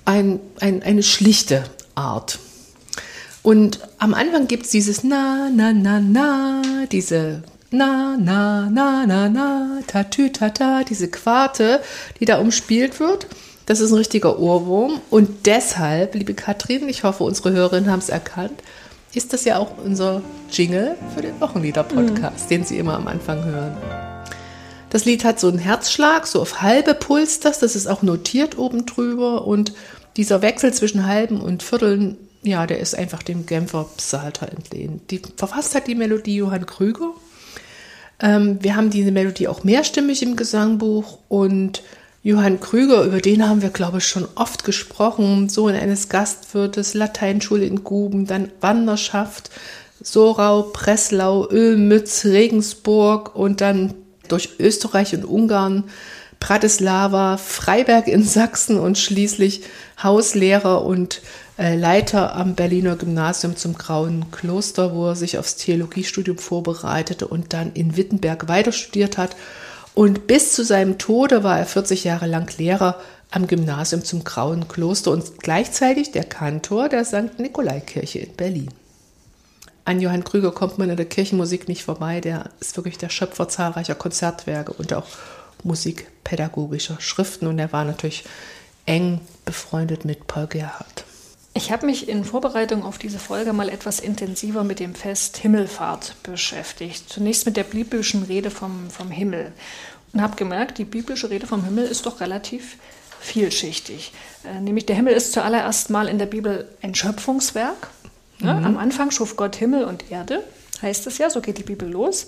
ein, 0.06 0.40
ein, 0.60 0.84
eine 0.84 1.04
schlichte 1.04 1.64
Art. 1.96 2.40
Und 3.44 3.80
am 3.98 4.14
Anfang 4.14 4.48
gibt 4.48 4.66
es 4.66 4.72
dieses 4.72 5.04
Na, 5.04 5.50
na, 5.54 5.74
na, 5.74 6.00
na, 6.00 6.62
diese 6.92 7.44
Na, 7.72 8.18
na, 8.20 8.70
na, 8.70 9.06
na, 9.06 9.30
na, 9.30 9.80
tatü, 9.88 10.30
tata, 10.30 10.84
diese 10.84 11.10
Quarte, 11.10 11.82
die 12.20 12.26
da 12.26 12.40
umspielt 12.40 13.00
wird. 13.00 13.28
Das 13.66 13.80
ist 13.80 13.92
ein 13.92 13.98
richtiger 13.98 14.40
Ohrwurm. 14.40 15.00
Und 15.10 15.46
deshalb, 15.46 16.16
liebe 16.16 16.34
Katrin, 16.34 16.90
ich 16.90 17.04
hoffe, 17.04 17.24
unsere 17.24 17.52
Hörerinnen 17.52 17.90
haben 17.90 18.00
es 18.00 18.10
erkannt, 18.10 18.62
ist 19.14 19.34
das 19.34 19.46
ja 19.46 19.58
auch 19.58 19.78
unser 19.84 20.22
Jingle 20.52 20.98
für 21.16 21.22
den 21.22 21.40
Wochenlieder-Podcast, 21.40 22.46
mhm. 22.46 22.50
den 22.50 22.64
Sie 22.66 22.78
immer 22.78 22.96
am 22.96 23.08
Anfang 23.08 23.44
hören. 23.46 23.78
Das 24.90 25.06
Lied 25.06 25.24
hat 25.24 25.40
so 25.40 25.48
einen 25.48 25.58
Herzschlag, 25.58 26.28
so 26.28 26.42
auf 26.42 26.62
halbe 26.62 26.94
Puls 26.94 27.40
das, 27.40 27.60
das 27.60 27.78
ist 27.78 27.88
auch 27.88 28.02
notiert 28.02 28.58
oben 28.58 28.86
drüber 28.86 29.48
und 29.48 29.74
dieser 30.18 30.42
Wechsel 30.42 30.74
zwischen 30.74 31.08
halben 31.08 31.40
und 31.40 31.64
Vierteln, 31.64 32.18
ja, 32.44 32.66
der 32.66 32.80
ist 32.80 32.96
einfach 32.96 33.24
dem 33.24 33.46
Genfer 33.46 33.88
Psalter 33.98 34.52
entlehnt. 34.52 35.12
Die, 35.12 35.22
verfasst 35.36 35.76
hat 35.76 35.88
die 35.88 35.96
Melodie 35.96 36.36
Johann 36.36 36.66
Krüger. 36.66 37.14
Ähm, 38.20 38.58
wir 38.62 38.76
haben 38.76 38.90
diese 38.90 39.12
Melodie 39.12 39.48
auch 39.48 39.64
mehrstimmig 39.64 40.24
im 40.24 40.36
Gesangbuch 40.36 41.20
und 41.28 41.84
Johann 42.24 42.60
Krüger, 42.60 43.04
über 43.04 43.20
den 43.20 43.48
haben 43.48 43.64
wir, 43.64 43.72
glaube 43.72 43.98
ich, 43.98 44.06
schon 44.06 44.28
oft 44.36 44.64
gesprochen. 44.64 45.50
Sohn 45.50 45.74
eines 45.74 46.08
Gastwirtes, 46.08 46.94
Lateinschule 46.94 47.66
in 47.66 47.84
Guben, 47.84 48.28
dann 48.28 48.52
Wanderschaft, 48.62 49.50
Sorau, 50.02 50.70
Breslau, 50.72 51.50
Ölmütz, 51.50 52.26
Regensburg 52.26 53.36
und 53.36 53.60
dann 53.62 53.96
durch 54.28 54.60
Österreich 54.60 55.16
und 55.16 55.26
Ungarn, 55.26 55.86
Bratislava, 56.40 57.38
Freiberg 57.38 58.08
in 58.08 58.24
Sachsen 58.24 58.80
und 58.80 59.00
schließlich 59.00 59.62
Hauslehrer 60.02 60.86
und 60.86 61.22
Leiter 61.62 62.36
am 62.36 62.56
Berliner 62.56 62.96
Gymnasium 62.96 63.56
zum 63.56 63.76
Grauen 63.76 64.32
Kloster, 64.32 64.96
wo 64.96 65.08
er 65.08 65.16
sich 65.16 65.38
aufs 65.38 65.56
Theologiestudium 65.58 66.38
vorbereitete 66.38 67.28
und 67.28 67.54
dann 67.54 67.74
in 67.74 67.98
Wittenberg 67.98 68.48
weiter 68.48 68.72
studiert 68.72 69.18
hat. 69.18 69.36
Und 69.94 70.28
bis 70.28 70.54
zu 70.54 70.64
seinem 70.64 70.98
Tode 70.98 71.44
war 71.44 71.60
er 71.60 71.66
40 71.66 72.04
Jahre 72.04 72.28
lang 72.28 72.52
Lehrer 72.58 73.00
am 73.30 73.48
Gymnasium 73.48 74.04
zum 74.04 74.24
Grauen 74.24 74.68
Kloster 74.68 75.12
und 75.12 75.40
gleichzeitig 75.40 76.12
der 76.12 76.24
Kantor 76.24 76.90
der 76.90 77.06
St. 77.06 77.40
Nikolaikirche 77.40 78.20
in 78.20 78.34
Berlin 78.36 78.70
an 79.86 80.00
Johann 80.00 80.24
Krüger 80.24 80.52
kommt 80.52 80.78
man 80.78 80.90
in 80.90 80.98
der 80.98 81.06
Kirchenmusik 81.06 81.68
nicht 81.68 81.84
vorbei. 81.84 82.22
Der 82.22 82.50
ist 82.60 82.78
wirklich 82.78 82.98
der 82.98 83.10
Schöpfer 83.10 83.50
zahlreicher 83.50 83.96
Konzertwerke 83.96 84.74
und 84.74 84.94
auch 84.94 85.08
musikpädagogischer 85.64 86.98
Schriften. 87.00 87.48
Und 87.48 87.60
er 87.60 87.74
war 87.74 87.84
natürlich 87.84 88.24
eng 88.86 89.22
befreundet 89.46 90.06
mit 90.06 90.28
Paul 90.28 90.48
Gerhardt. 90.48 91.06
Ich 91.54 91.72
habe 91.72 91.86
mich 91.86 92.08
in 92.08 92.24
Vorbereitung 92.24 92.84
auf 92.84 92.98
diese 92.98 93.20
Folge 93.20 93.52
mal 93.52 93.68
etwas 93.68 94.00
intensiver 94.00 94.64
mit 94.64 94.80
dem 94.80 94.96
Fest 94.96 95.38
Himmelfahrt 95.38 96.16
beschäftigt. 96.24 97.10
Zunächst 97.10 97.46
mit 97.46 97.58
der 97.58 97.66
biblischen 97.66 98.24
Rede 98.24 98.50
vom, 98.52 98.90
vom 98.90 99.12
Himmel. 99.12 99.52
Und 100.14 100.22
habe 100.22 100.38
gemerkt, 100.38 100.78
die 100.78 100.86
biblische 100.86 101.30
Rede 101.30 101.48
vom 101.48 101.66
Himmel 101.66 101.86
ist 101.86 102.06
doch 102.06 102.22
relativ 102.22 102.78
vielschichtig. 103.20 104.14
Äh, 104.46 104.62
nämlich 104.62 104.86
der 104.86 104.96
Himmel 104.96 105.14
ist 105.14 105.34
zuallererst 105.34 105.90
mal 105.90 106.08
in 106.08 106.20
der 106.20 106.26
Bibel 106.26 106.68
ein 106.82 106.96
Schöpfungswerk. 106.96 107.90
Mhm. 108.40 108.48
Am 108.48 108.78
Anfang 108.78 109.12
schuf 109.12 109.36
Gott 109.36 109.56
Himmel 109.56 109.84
und 109.84 110.10
Erde, 110.10 110.44
heißt 110.82 111.06
es 111.08 111.18
ja, 111.18 111.30
so 111.30 111.42
geht 111.42 111.58
die 111.58 111.64
Bibel 111.64 111.90
los. 111.90 112.28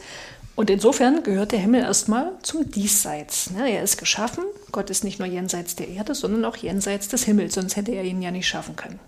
Und 0.55 0.69
insofern 0.69 1.23
gehört 1.23 1.51
der 1.51 1.59
Himmel 1.59 1.81
erstmal 1.81 2.31
zum 2.43 2.69
Diesseits. 2.69 3.49
Ne? 3.49 3.71
Er 3.71 3.83
ist 3.83 3.97
geschaffen. 3.97 4.43
Gott 4.71 4.89
ist 4.89 5.03
nicht 5.03 5.17
nur 5.17 5.27
jenseits 5.27 5.75
der 5.75 5.87
Erde, 5.87 6.13
sondern 6.13 6.45
auch 6.45 6.57
jenseits 6.57 7.07
des 7.07 7.23
Himmels, 7.23 7.55
sonst 7.55 7.75
hätte 7.75 7.91
er 7.91 8.03
ihn 8.03 8.21
ja 8.21 8.29
nicht 8.29 8.47
schaffen 8.47 8.75
können. 8.75 8.99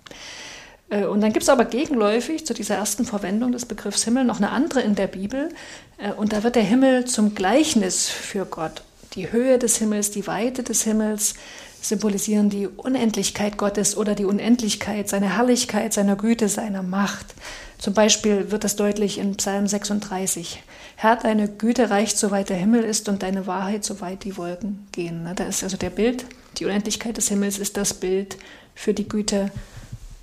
Äh, 0.90 1.06
und 1.06 1.22
dann 1.22 1.34
gibt 1.34 1.44
es 1.44 1.50
aber 1.50 1.66
gegenläufig 1.66 2.46
zu 2.46 2.54
dieser 2.54 2.76
ersten 2.76 3.06
Verwendung 3.06 3.52
des 3.52 3.66
Begriffs 3.66 4.04
Himmel 4.04 4.24
noch 4.24 4.38
eine 4.38 4.50
andere 4.50 4.82
in 4.82 4.96
der 4.96 5.08
Bibel. 5.08 5.50
Äh, 5.98 6.14
und 6.14 6.34
da 6.34 6.44
wird 6.44 6.56
der 6.56 6.64
Himmel 6.64 7.06
zum 7.06 7.36
Gleichnis 7.36 8.10
für 8.10 8.46
Gott. 8.46 8.84
Die 9.14 9.32
Höhe 9.32 9.60
des 9.60 9.78
Himmels, 9.78 10.12
die 10.12 10.28
Weite 10.28 10.64
des 10.64 10.84
Himmels, 10.84 11.36
symbolisieren 11.82 12.50
die 12.50 12.68
Unendlichkeit 12.68 13.58
Gottes 13.58 13.96
oder 13.96 14.16
die 14.16 14.26
Unendlichkeit, 14.26 15.08
seine 15.08 15.38
Herrlichkeit, 15.38 15.94
seiner 15.94 16.16
Güte, 16.16 16.50
seiner 16.50 16.82
Macht. 16.82 17.36
Zum 17.78 17.94
Beispiel 17.94 18.52
wird 18.52 18.64
das 18.64 18.76
deutlich 18.76 19.20
in 19.20 19.38
Psalm 19.38 19.68
36. 19.68 20.64
Herr, 20.96 21.18
deine 21.18 21.48
Güte 21.50 21.90
reicht, 21.90 22.18
soweit 22.18 22.50
der 22.50 22.58
Himmel 22.58 22.84
ist 22.84 23.10
und 23.10 23.24
deine 23.24 23.48
Wahrheit, 23.48 23.84
soweit 23.84 24.24
die 24.24 24.38
Wolken 24.38 24.88
gehen. 24.92 25.24
Ne, 25.24 25.34
da 25.36 25.46
ist 25.46 25.64
also 25.64 25.78
der 25.78 25.90
Bild, 25.90 26.26
die 26.58 26.66
Unendlichkeit 26.66 27.18
des 27.18 27.28
Himmels 27.28 27.60
ist 27.60 27.78
das 27.78 27.94
Bild 27.94 28.38
für 28.74 28.94
die 28.94 29.08
Güte 29.08 29.52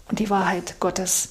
und 0.09 0.19
die 0.19 0.31
Wahrheit 0.31 0.77
Gottes. 0.81 1.31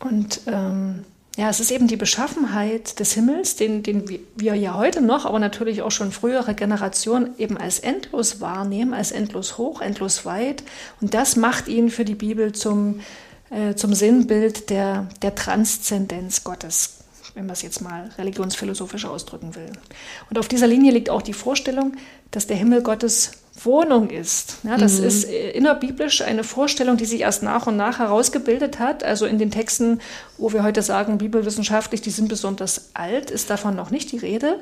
Und 0.00 0.40
ähm, 0.46 1.04
ja, 1.36 1.50
es 1.50 1.58
ist 1.58 1.72
eben 1.72 1.88
die 1.88 1.96
Beschaffenheit 1.96 3.00
des 3.00 3.12
Himmels, 3.14 3.56
den, 3.56 3.82
den 3.82 4.08
wir 4.36 4.54
ja 4.54 4.74
heute 4.74 5.00
noch, 5.00 5.26
aber 5.26 5.40
natürlich 5.40 5.82
auch 5.82 5.90
schon 5.90 6.12
frühere 6.12 6.54
Generationen 6.54 7.36
eben 7.38 7.56
als 7.56 7.80
endlos 7.80 8.40
wahrnehmen, 8.40 8.94
als 8.94 9.10
endlos 9.10 9.58
hoch, 9.58 9.80
endlos 9.80 10.24
weit. 10.24 10.62
Und 11.00 11.12
das 11.14 11.34
macht 11.34 11.66
ihn 11.66 11.90
für 11.90 12.04
die 12.04 12.14
Bibel 12.14 12.52
zum, 12.52 13.00
äh, 13.50 13.74
zum 13.74 13.94
Sinnbild 13.94 14.70
der, 14.70 15.08
der 15.22 15.34
Transzendenz 15.34 16.44
Gottes, 16.44 16.98
wenn 17.34 17.46
man 17.46 17.54
es 17.54 17.62
jetzt 17.62 17.80
mal 17.80 18.10
religionsphilosophisch 18.16 19.04
ausdrücken 19.04 19.54
will. 19.54 19.72
Und 20.30 20.38
auf 20.38 20.48
dieser 20.48 20.66
Linie 20.66 20.92
liegt 20.92 21.10
auch 21.10 21.22
die 21.22 21.32
Vorstellung, 21.32 21.96
dass 22.34 22.46
der 22.46 22.56
Himmel 22.56 22.82
Gottes 22.82 23.32
Wohnung 23.62 24.10
ist. 24.10 24.56
Ja, 24.64 24.76
das 24.76 24.98
mhm. 24.98 25.06
ist 25.06 25.24
äh, 25.24 25.52
innerbiblisch 25.52 26.22
eine 26.22 26.42
Vorstellung, 26.42 26.96
die 26.96 27.04
sich 27.04 27.20
erst 27.20 27.44
nach 27.44 27.68
und 27.68 27.76
nach 27.76 28.00
herausgebildet 28.00 28.80
hat. 28.80 29.04
Also 29.04 29.26
in 29.26 29.38
den 29.38 29.52
Texten, 29.52 30.00
wo 30.38 30.52
wir 30.52 30.64
heute 30.64 30.82
sagen, 30.82 31.18
bibelwissenschaftlich, 31.18 32.00
die 32.00 32.10
sind 32.10 32.28
besonders 32.28 32.90
alt, 32.94 33.30
ist 33.30 33.50
davon 33.50 33.76
noch 33.76 33.90
nicht 33.90 34.10
die 34.10 34.18
Rede. 34.18 34.60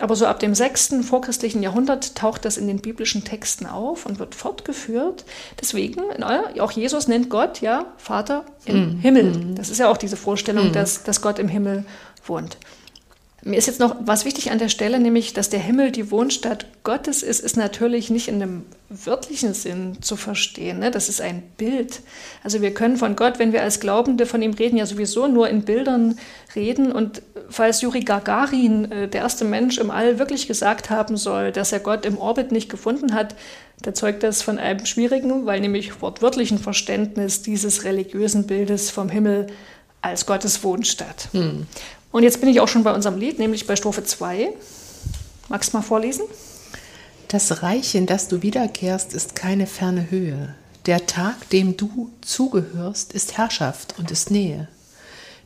Aber 0.00 0.16
so 0.16 0.24
ab 0.24 0.40
dem 0.40 0.54
6. 0.54 0.94
vorchristlichen 1.02 1.62
Jahrhundert 1.62 2.14
taucht 2.16 2.46
das 2.46 2.56
in 2.56 2.66
den 2.66 2.80
biblischen 2.80 3.24
Texten 3.24 3.66
auf 3.66 4.06
und 4.06 4.18
wird 4.18 4.34
fortgeführt. 4.34 5.26
Deswegen, 5.60 6.00
auch 6.24 6.72
Jesus 6.72 7.08
nennt 7.08 7.28
Gott 7.28 7.60
ja 7.60 7.84
Vater 7.98 8.44
im 8.64 8.96
mhm. 8.96 9.00
Himmel. 9.00 9.24
Mhm. 9.24 9.54
Das 9.54 9.68
ist 9.68 9.78
ja 9.78 9.90
auch 9.90 9.98
diese 9.98 10.16
Vorstellung, 10.16 10.68
mhm. 10.68 10.72
dass, 10.72 11.02
dass 11.02 11.20
Gott 11.20 11.38
im 11.38 11.48
Himmel 11.48 11.84
wohnt. 12.26 12.56
Mir 13.42 13.56
ist 13.56 13.66
jetzt 13.66 13.80
noch 13.80 13.96
was 14.00 14.26
wichtig 14.26 14.50
an 14.50 14.58
der 14.58 14.68
Stelle, 14.68 15.00
nämlich, 15.00 15.32
dass 15.32 15.48
der 15.48 15.60
Himmel 15.60 15.92
die 15.92 16.10
Wohnstadt 16.10 16.66
Gottes 16.84 17.22
ist, 17.22 17.40
ist 17.40 17.56
natürlich 17.56 18.10
nicht 18.10 18.28
in 18.28 18.34
einem 18.34 18.64
wörtlichen 18.90 19.54
Sinn 19.54 20.02
zu 20.02 20.16
verstehen. 20.16 20.80
Ne? 20.80 20.90
Das 20.90 21.08
ist 21.08 21.22
ein 21.22 21.42
Bild. 21.56 22.00
Also 22.44 22.60
wir 22.60 22.74
können 22.74 22.98
von 22.98 23.16
Gott, 23.16 23.38
wenn 23.38 23.54
wir 23.54 23.62
als 23.62 23.80
Glaubende 23.80 24.26
von 24.26 24.42
ihm 24.42 24.52
reden, 24.52 24.76
ja 24.76 24.84
sowieso 24.84 25.26
nur 25.26 25.48
in 25.48 25.62
Bildern 25.62 26.18
reden. 26.54 26.92
Und 26.92 27.22
falls 27.48 27.80
Juri 27.80 28.00
Gagarin, 28.00 28.92
äh, 28.92 29.08
der 29.08 29.22
erste 29.22 29.46
Mensch 29.46 29.78
im 29.78 29.90
All, 29.90 30.18
wirklich 30.18 30.46
gesagt 30.46 30.90
haben 30.90 31.16
soll, 31.16 31.50
dass 31.50 31.72
er 31.72 31.80
Gott 31.80 32.04
im 32.04 32.18
Orbit 32.18 32.52
nicht 32.52 32.68
gefunden 32.68 33.14
hat, 33.14 33.34
da 33.82 33.94
zeugt 33.94 34.22
das 34.22 34.42
von 34.42 34.58
einem 34.58 34.84
schwierigen, 34.84 35.46
weil 35.46 35.60
nämlich 35.60 36.02
wortwörtlichen 36.02 36.58
Verständnis 36.58 37.40
dieses 37.40 37.84
religiösen 37.84 38.46
Bildes 38.46 38.90
vom 38.90 39.08
Himmel 39.08 39.46
als 40.02 40.26
Gottes 40.26 40.62
Wohnstadt. 40.62 41.28
Hm. 41.32 41.66
Und 42.12 42.22
jetzt 42.24 42.40
bin 42.40 42.48
ich 42.48 42.60
auch 42.60 42.68
schon 42.68 42.82
bei 42.82 42.92
unserem 42.92 43.18
Lied, 43.18 43.38
nämlich 43.38 43.66
bei 43.66 43.76
Strophe 43.76 44.04
2. 44.04 44.52
Magst 45.48 45.72
du 45.72 45.76
mal 45.76 45.82
vorlesen? 45.82 46.24
Das 47.28 47.62
Reich, 47.62 47.94
in 47.94 48.06
das 48.06 48.26
du 48.26 48.42
wiederkehrst, 48.42 49.14
ist 49.14 49.36
keine 49.36 49.66
ferne 49.66 50.10
Höhe. 50.10 50.54
Der 50.86 51.06
Tag, 51.06 51.48
dem 51.50 51.76
du 51.76 52.10
zugehörst, 52.22 53.12
ist 53.12 53.36
Herrschaft 53.36 53.94
und 53.98 54.10
ist 54.10 54.30
Nähe. 54.30 54.66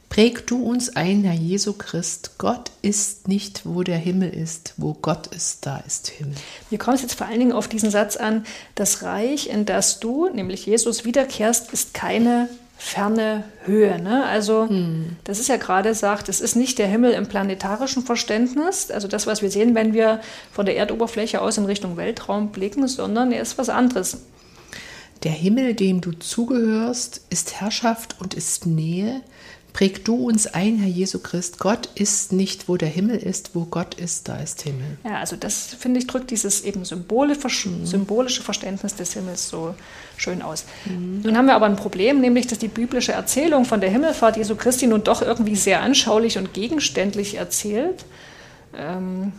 Präg 0.08 0.46
du 0.46 0.62
uns 0.62 0.94
ein, 0.94 1.24
Herr 1.24 1.34
Jesu 1.34 1.72
Christ, 1.72 2.38
Gott 2.38 2.70
ist 2.82 3.26
nicht, 3.26 3.62
wo 3.64 3.82
der 3.82 3.98
Himmel 3.98 4.30
ist, 4.30 4.74
wo 4.76 4.94
Gott 4.94 5.26
ist, 5.26 5.66
da 5.66 5.78
ist 5.78 6.08
Himmel. 6.08 6.36
Wir 6.70 6.78
kommen 6.78 6.96
jetzt 6.96 7.14
vor 7.14 7.26
allen 7.26 7.40
Dingen 7.40 7.52
auf 7.52 7.66
diesen 7.66 7.90
Satz 7.90 8.16
an, 8.16 8.46
das 8.76 9.02
Reich, 9.02 9.48
in 9.48 9.66
das 9.66 9.98
du, 9.98 10.28
nämlich 10.28 10.66
Jesus, 10.66 11.04
wiederkehrst, 11.04 11.72
ist 11.72 11.94
keine 11.94 12.48
ferne 12.76 13.44
Höhe. 13.64 14.00
Ne? 14.00 14.24
Also 14.24 14.68
hm. 14.68 15.16
das 15.24 15.38
ist 15.38 15.48
ja 15.48 15.56
gerade 15.56 15.94
sagt, 15.94 16.28
es 16.28 16.40
ist 16.40 16.56
nicht 16.56 16.78
der 16.78 16.86
Himmel 16.86 17.12
im 17.12 17.26
planetarischen 17.26 18.04
Verständnis, 18.04 18.90
also 18.90 19.08
das, 19.08 19.26
was 19.26 19.42
wir 19.42 19.50
sehen, 19.50 19.74
wenn 19.74 19.94
wir 19.94 20.20
von 20.52 20.66
der 20.66 20.76
Erdoberfläche 20.76 21.40
aus 21.40 21.56
in 21.56 21.64
Richtung 21.64 21.96
Weltraum 21.96 22.50
blicken, 22.50 22.86
sondern 22.88 23.32
er 23.32 23.42
ist 23.42 23.58
was 23.58 23.68
anderes. 23.68 24.18
Der 25.22 25.32
Himmel, 25.32 25.74
dem 25.74 26.00
du 26.00 26.12
zugehörst, 26.12 27.22
ist 27.30 27.60
Herrschaft 27.60 28.16
und 28.20 28.34
ist 28.34 28.66
Nähe, 28.66 29.22
Präg 29.74 30.04
du 30.04 30.14
uns 30.28 30.46
ein, 30.46 30.78
Herr 30.78 30.88
Jesu 30.88 31.18
Christ. 31.18 31.58
Gott 31.58 31.88
ist 31.96 32.32
nicht, 32.32 32.68
wo 32.68 32.76
der 32.76 32.88
Himmel 32.88 33.16
ist, 33.16 33.50
wo 33.54 33.64
Gott 33.64 33.94
ist, 33.94 34.28
da 34.28 34.36
ist 34.36 34.62
Himmel. 34.62 34.98
Ja, 35.04 35.18
also 35.18 35.34
das 35.34 35.74
finde 35.74 35.98
ich 35.98 36.06
drückt 36.06 36.30
dieses 36.30 36.60
eben 36.60 36.84
Symbole, 36.84 37.34
mhm. 37.34 37.84
symbolische 37.84 38.42
Verständnis 38.42 38.94
des 38.94 39.14
Himmels 39.14 39.48
so 39.48 39.74
schön 40.16 40.42
aus. 40.42 40.64
Mhm. 40.84 41.22
Nun 41.24 41.36
haben 41.36 41.46
wir 41.46 41.56
aber 41.56 41.66
ein 41.66 41.74
Problem, 41.74 42.20
nämlich 42.20 42.46
dass 42.46 42.60
die 42.60 42.68
biblische 42.68 43.10
Erzählung 43.10 43.64
von 43.64 43.80
der 43.80 43.90
Himmelfahrt 43.90 44.36
Jesu 44.36 44.54
Christi 44.54 44.86
nun 44.86 45.02
doch 45.02 45.22
irgendwie 45.22 45.56
sehr 45.56 45.82
anschaulich 45.82 46.38
und 46.38 46.54
gegenständlich 46.54 47.34
erzählt. 47.34 48.04
Ähm, 48.76 49.32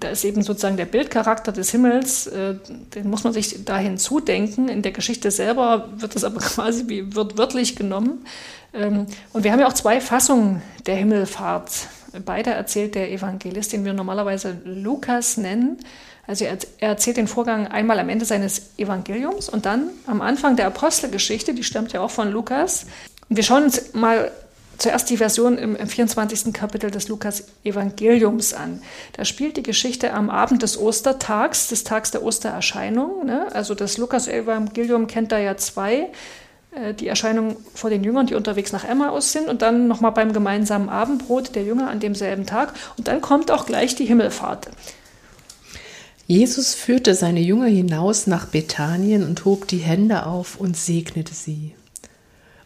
da 0.00 0.08
ist 0.08 0.24
eben 0.24 0.42
sozusagen 0.42 0.76
der 0.76 0.86
Bildcharakter 0.86 1.52
des 1.52 1.70
Himmels, 1.70 2.26
äh, 2.26 2.56
den 2.94 3.08
muss 3.08 3.24
man 3.24 3.32
sich 3.32 3.64
dahin 3.64 3.98
zudenken. 3.98 4.68
In 4.68 4.82
der 4.82 4.92
Geschichte 4.92 5.30
selber 5.30 5.88
wird 5.96 6.14
das 6.14 6.24
aber 6.24 6.40
quasi 6.40 6.84
wie, 6.88 7.14
wird 7.14 7.38
wörtlich 7.38 7.76
genommen. 7.76 8.24
Ähm, 8.74 9.06
und 9.32 9.44
wir 9.44 9.52
haben 9.52 9.60
ja 9.60 9.66
auch 9.66 9.72
zwei 9.72 10.00
Fassungen 10.00 10.62
der 10.86 10.96
Himmelfahrt. 10.96 11.70
Beide 12.24 12.50
erzählt 12.50 12.94
der 12.94 13.10
Evangelist, 13.10 13.72
den 13.72 13.84
wir 13.84 13.94
normalerweise 13.94 14.58
Lukas 14.64 15.38
nennen. 15.38 15.78
Also 16.26 16.44
er, 16.44 16.58
erzählt 16.78 17.16
den 17.16 17.26
Vorgang 17.26 17.66
einmal 17.66 17.98
am 17.98 18.08
Ende 18.08 18.24
seines 18.24 18.78
Evangeliums 18.78 19.48
und 19.48 19.66
dann 19.66 19.90
am 20.06 20.20
Anfang 20.20 20.56
der 20.56 20.66
Apostelgeschichte, 20.66 21.54
die 21.54 21.64
stammt 21.64 21.92
ja 21.92 22.00
auch 22.00 22.10
von 22.10 22.30
Lukas. 22.30 22.86
Und 23.28 23.36
wir 23.36 23.42
schauen 23.42 23.64
uns 23.64 23.94
mal 23.94 24.30
zuerst 24.78 25.10
die 25.10 25.16
Version 25.16 25.58
im, 25.58 25.76
im 25.76 25.86
24. 25.86 26.52
Kapitel 26.52 26.90
des 26.90 27.08
Lukas-Evangeliums 27.08 28.54
an. 28.54 28.82
Da 29.14 29.24
spielt 29.24 29.56
die 29.56 29.62
Geschichte 29.62 30.12
am 30.12 30.30
Abend 30.30 30.62
des 30.62 30.78
Ostertags, 30.78 31.68
des 31.68 31.84
Tags 31.84 32.10
der 32.10 32.22
Ostererscheinung. 32.22 33.26
Ne? 33.26 33.46
Also 33.52 33.74
das 33.74 33.98
Lukas-Evangelium 33.98 35.06
kennt 35.06 35.32
da 35.32 35.38
ja 35.38 35.56
zwei 35.56 36.10
äh, 36.72 36.94
die 36.94 37.08
Erscheinung 37.08 37.56
vor 37.74 37.90
den 37.90 38.02
Jüngern, 38.02 38.26
die 38.26 38.34
unterwegs 38.34 38.72
nach 38.72 38.84
Emmaus 38.84 39.32
sind 39.32 39.48
und 39.48 39.62
dann 39.62 39.88
nochmal 39.88 40.12
beim 40.12 40.32
gemeinsamen 40.32 40.88
Abendbrot 40.88 41.54
der 41.54 41.64
Jünger 41.64 41.88
an 41.88 42.00
demselben 42.00 42.46
Tag 42.46 42.74
und 42.96 43.08
dann 43.08 43.20
kommt 43.20 43.50
auch 43.50 43.66
gleich 43.66 43.94
die 43.94 44.06
Himmelfahrt. 44.06 44.68
Jesus 46.26 46.72
führte 46.72 47.14
seine 47.14 47.40
Jünger 47.40 47.66
hinaus 47.66 48.26
nach 48.26 48.46
Bethanien 48.46 49.24
und 49.24 49.44
hob 49.44 49.68
die 49.68 49.78
Hände 49.78 50.24
auf 50.24 50.56
und 50.56 50.76
segnete 50.76 51.34
sie. 51.34 51.72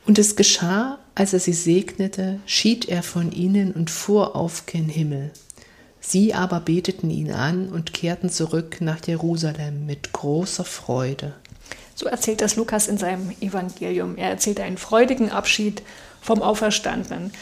Und 0.07 0.19
es 0.19 0.37
geschah, 0.37 0.99
als 1.17 1.33
er 1.33 1.41
sie 1.41 1.53
segnete, 1.53 2.39
schied 2.47 2.89
er 2.89 3.03
von 3.03 3.33
ihnen 3.33 3.73
und 3.73 3.91
fuhr 3.91 4.37
auf 4.37 4.67
gen 4.67 4.89
Himmel. 4.89 5.33
Sie 6.01 6.33
aber 6.33 6.61
beteten 6.61 7.11
ihn 7.11 7.33
an 7.33 7.69
und 7.69 7.93
kehrten 7.93 8.31
zurück 8.31 8.77
nach 8.81 9.05
Jerusalem 9.05 9.85
mit 9.85 10.13
großer 10.13 10.65
Freude. 10.65 11.35
So 11.97 12.07
erzählt 12.07 12.41
das 12.41 12.55
Lukas 12.55 12.87
in 12.87 12.99
seinem 12.99 13.33
Evangelium. 13.41 14.17
Er 14.17 14.31
erzählt 14.31 14.61
einen 14.61 14.77
freudigen 14.77 15.33
Abschied 15.33 15.83
vom 16.21 16.41
Auferstandenen. 16.41 17.33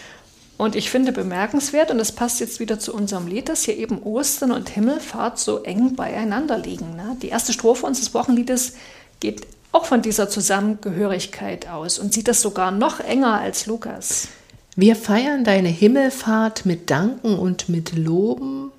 Und 0.56 0.76
ich 0.76 0.88
finde 0.88 1.12
bemerkenswert, 1.12 1.90
und 1.90 1.98
das 1.98 2.12
passt 2.12 2.40
jetzt 2.40 2.60
wieder 2.60 2.78
zu 2.78 2.94
unserem 2.94 3.26
Lied, 3.26 3.48
dass 3.50 3.64
hier 3.64 3.76
eben 3.76 4.02
Ostern 4.02 4.52
und 4.52 4.70
Himmelfahrt 4.70 5.38
so 5.38 5.62
eng 5.64 5.96
beieinander 5.96 6.56
liegen. 6.56 6.96
Ne? 6.96 7.16
Die 7.20 7.28
erste 7.28 7.52
Strophe 7.52 7.84
unseres 7.84 8.14
Wochenliedes 8.14 8.74
geht 9.20 9.46
auch 9.74 9.86
von 9.86 10.02
dieser 10.02 10.28
Zusammengehörigkeit 10.28 11.68
aus 11.68 11.98
und 11.98 12.14
sieht 12.14 12.28
das 12.28 12.40
sogar 12.40 12.70
noch 12.70 13.00
enger 13.00 13.40
als 13.40 13.66
Lukas. 13.66 14.28
Wir 14.76 14.96
feiern 14.96 15.44
deine 15.44 15.68
Himmelfahrt 15.68 16.64
mit 16.64 16.90
Danken 16.90 17.38
und 17.38 17.68
mit 17.68 17.96
Loben. 17.96 18.72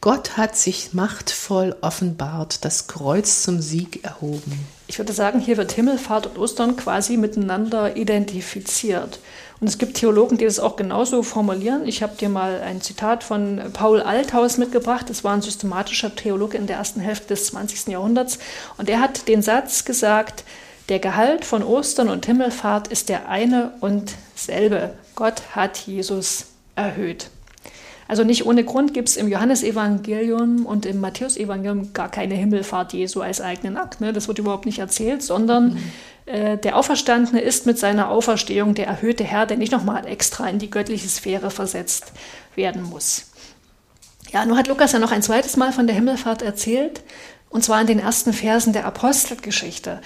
Gott 0.00 0.36
hat 0.36 0.56
sich 0.56 0.92
machtvoll 0.92 1.76
offenbart, 1.80 2.64
das 2.64 2.86
Kreuz 2.86 3.42
zum 3.42 3.60
Sieg 3.60 4.04
erhoben. 4.04 4.66
Ich 4.86 4.98
würde 4.98 5.12
sagen, 5.12 5.40
hier 5.40 5.56
wird 5.56 5.72
Himmelfahrt 5.72 6.26
und 6.26 6.38
Ostern 6.38 6.76
quasi 6.76 7.16
miteinander 7.16 7.96
identifiziert. 7.96 9.18
Und 9.60 9.68
es 9.68 9.78
gibt 9.78 9.96
Theologen, 9.96 10.36
die 10.36 10.44
das 10.44 10.60
auch 10.60 10.76
genauso 10.76 11.22
formulieren. 11.22 11.86
Ich 11.88 12.02
habe 12.02 12.16
dir 12.16 12.28
mal 12.28 12.60
ein 12.60 12.82
Zitat 12.82 13.24
von 13.24 13.60
Paul 13.72 14.02
Althaus 14.02 14.58
mitgebracht. 14.58 15.08
Das 15.08 15.24
war 15.24 15.32
ein 15.32 15.40
systematischer 15.40 16.14
Theologe 16.14 16.58
in 16.58 16.66
der 16.66 16.76
ersten 16.76 17.00
Hälfte 17.00 17.28
des 17.28 17.46
20. 17.46 17.86
Jahrhunderts. 17.86 18.38
Und 18.76 18.90
er 18.90 19.00
hat 19.00 19.26
den 19.26 19.40
Satz 19.40 19.86
gesagt, 19.86 20.44
der 20.90 20.98
Gehalt 20.98 21.46
von 21.46 21.62
Ostern 21.62 22.10
und 22.10 22.26
Himmelfahrt 22.26 22.88
ist 22.88 23.08
der 23.08 23.28
eine 23.30 23.72
und 23.80 24.12
selbe. 24.34 24.92
Gott 25.14 25.42
hat 25.54 25.78
Jesus 25.78 26.46
erhöht. 26.76 27.30
Also 28.06 28.24
nicht 28.24 28.46
ohne 28.46 28.64
Grund 28.64 28.92
gibt 28.92 29.08
es 29.08 29.16
im 29.16 29.28
Johannesevangelium 29.28 30.66
und 30.66 30.86
im 30.86 31.00
Matthäusevangelium 31.00 31.92
gar 31.92 32.10
keine 32.10 32.34
Himmelfahrt 32.34 32.92
Jesu 32.92 33.22
als 33.22 33.40
eigenen 33.40 33.76
Akt. 33.76 34.00
Ne? 34.00 34.12
Das 34.12 34.28
wird 34.28 34.38
überhaupt 34.38 34.66
nicht 34.66 34.78
erzählt, 34.78 35.22
sondern 35.22 35.74
mhm. 35.74 35.82
äh, 36.26 36.58
der 36.58 36.76
Auferstandene 36.76 37.40
ist 37.40 37.66
mit 37.66 37.78
seiner 37.78 38.10
Auferstehung 38.10 38.74
der 38.74 38.86
erhöhte 38.86 39.24
Herr, 39.24 39.46
der 39.46 39.56
nicht 39.56 39.72
nochmal 39.72 40.06
extra 40.06 40.48
in 40.48 40.58
die 40.58 40.70
göttliche 40.70 41.08
Sphäre 41.08 41.50
versetzt 41.50 42.12
werden 42.54 42.82
muss. 42.82 43.30
Ja, 44.32 44.44
nur 44.44 44.58
hat 44.58 44.68
Lukas 44.68 44.92
ja 44.92 44.98
noch 44.98 45.12
ein 45.12 45.22
zweites 45.22 45.56
Mal 45.56 45.72
von 45.72 45.86
der 45.86 45.96
Himmelfahrt 45.96 46.42
erzählt, 46.42 47.02
und 47.48 47.64
zwar 47.64 47.80
in 47.80 47.86
den 47.86 48.00
ersten 48.00 48.32
Versen 48.32 48.72
der 48.72 48.84
Apostelgeschichte. 48.84 50.00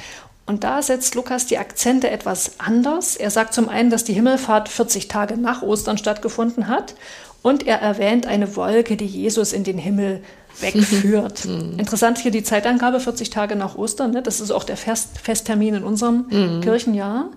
Und 0.44 0.64
da 0.64 0.82
setzt 0.82 1.14
Lukas 1.14 1.46
die 1.46 1.58
Akzente 1.58 2.10
etwas 2.10 2.52
anders. 2.58 3.16
Er 3.16 3.30
sagt 3.30 3.52
zum 3.52 3.68
einen, 3.68 3.90
dass 3.90 4.04
die 4.04 4.14
Himmelfahrt 4.14 4.68
40 4.68 5.08
Tage 5.08 5.36
nach 5.36 5.62
Ostern 5.62 5.98
stattgefunden 5.98 6.68
hat 6.68 6.94
und 7.42 7.66
er 7.66 7.80
erwähnt 7.80 8.26
eine 8.26 8.56
Wolke, 8.56 8.96
die 8.96 9.06
Jesus 9.06 9.52
in 9.52 9.64
den 9.64 9.78
Himmel 9.78 10.22
wegführt. 10.60 11.44
Mhm. 11.48 11.78
Interessant 11.78 12.18
hier 12.18 12.30
die 12.30 12.42
Zeitangabe, 12.42 13.00
40 13.00 13.30
Tage 13.30 13.54
nach 13.54 13.76
Ostern. 13.76 14.10
Ne? 14.10 14.22
Das 14.22 14.40
ist 14.40 14.50
auch 14.50 14.64
der 14.64 14.76
Fest, 14.76 15.18
Festtermin 15.22 15.74
in 15.74 15.84
unserem 15.84 16.26
mhm. 16.28 16.60
Kirchenjahr. 16.60 17.30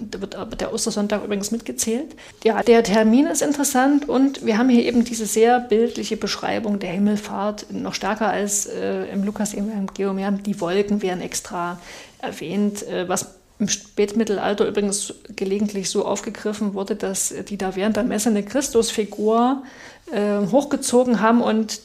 Da 0.00 0.20
wird 0.20 0.60
der 0.60 0.72
Ostersonntag 0.72 1.24
übrigens 1.24 1.50
mitgezählt. 1.50 2.16
Ja, 2.44 2.62
der 2.62 2.82
Termin 2.82 3.26
ist 3.26 3.42
interessant 3.42 4.08
und 4.08 4.44
wir 4.44 4.58
haben 4.58 4.68
hier 4.68 4.84
eben 4.84 5.04
diese 5.04 5.26
sehr 5.26 5.60
bildliche 5.60 6.16
Beschreibung 6.16 6.78
der 6.78 6.90
Himmelfahrt, 6.90 7.66
noch 7.72 7.94
stärker 7.94 8.28
als 8.28 8.66
äh, 8.66 9.04
im 9.12 9.24
Lukas-Evangelium. 9.24 10.42
Die 10.42 10.60
Wolken 10.60 11.02
werden 11.02 11.20
extra 11.20 11.78
erwähnt, 12.20 12.86
äh, 12.88 13.08
was 13.08 13.41
im 13.62 13.68
Spätmittelalter 13.68 14.66
übrigens 14.66 15.14
gelegentlich 15.36 15.88
so 15.88 16.04
aufgegriffen 16.04 16.74
wurde, 16.74 16.96
dass 16.96 17.32
die 17.48 17.56
da 17.56 17.76
während 17.76 17.96
der 17.96 18.02
Messe 18.02 18.28
eine 18.28 18.42
Christusfigur 18.42 19.62
äh, 20.10 20.44
hochgezogen 20.50 21.20
haben 21.20 21.40
und 21.42 21.80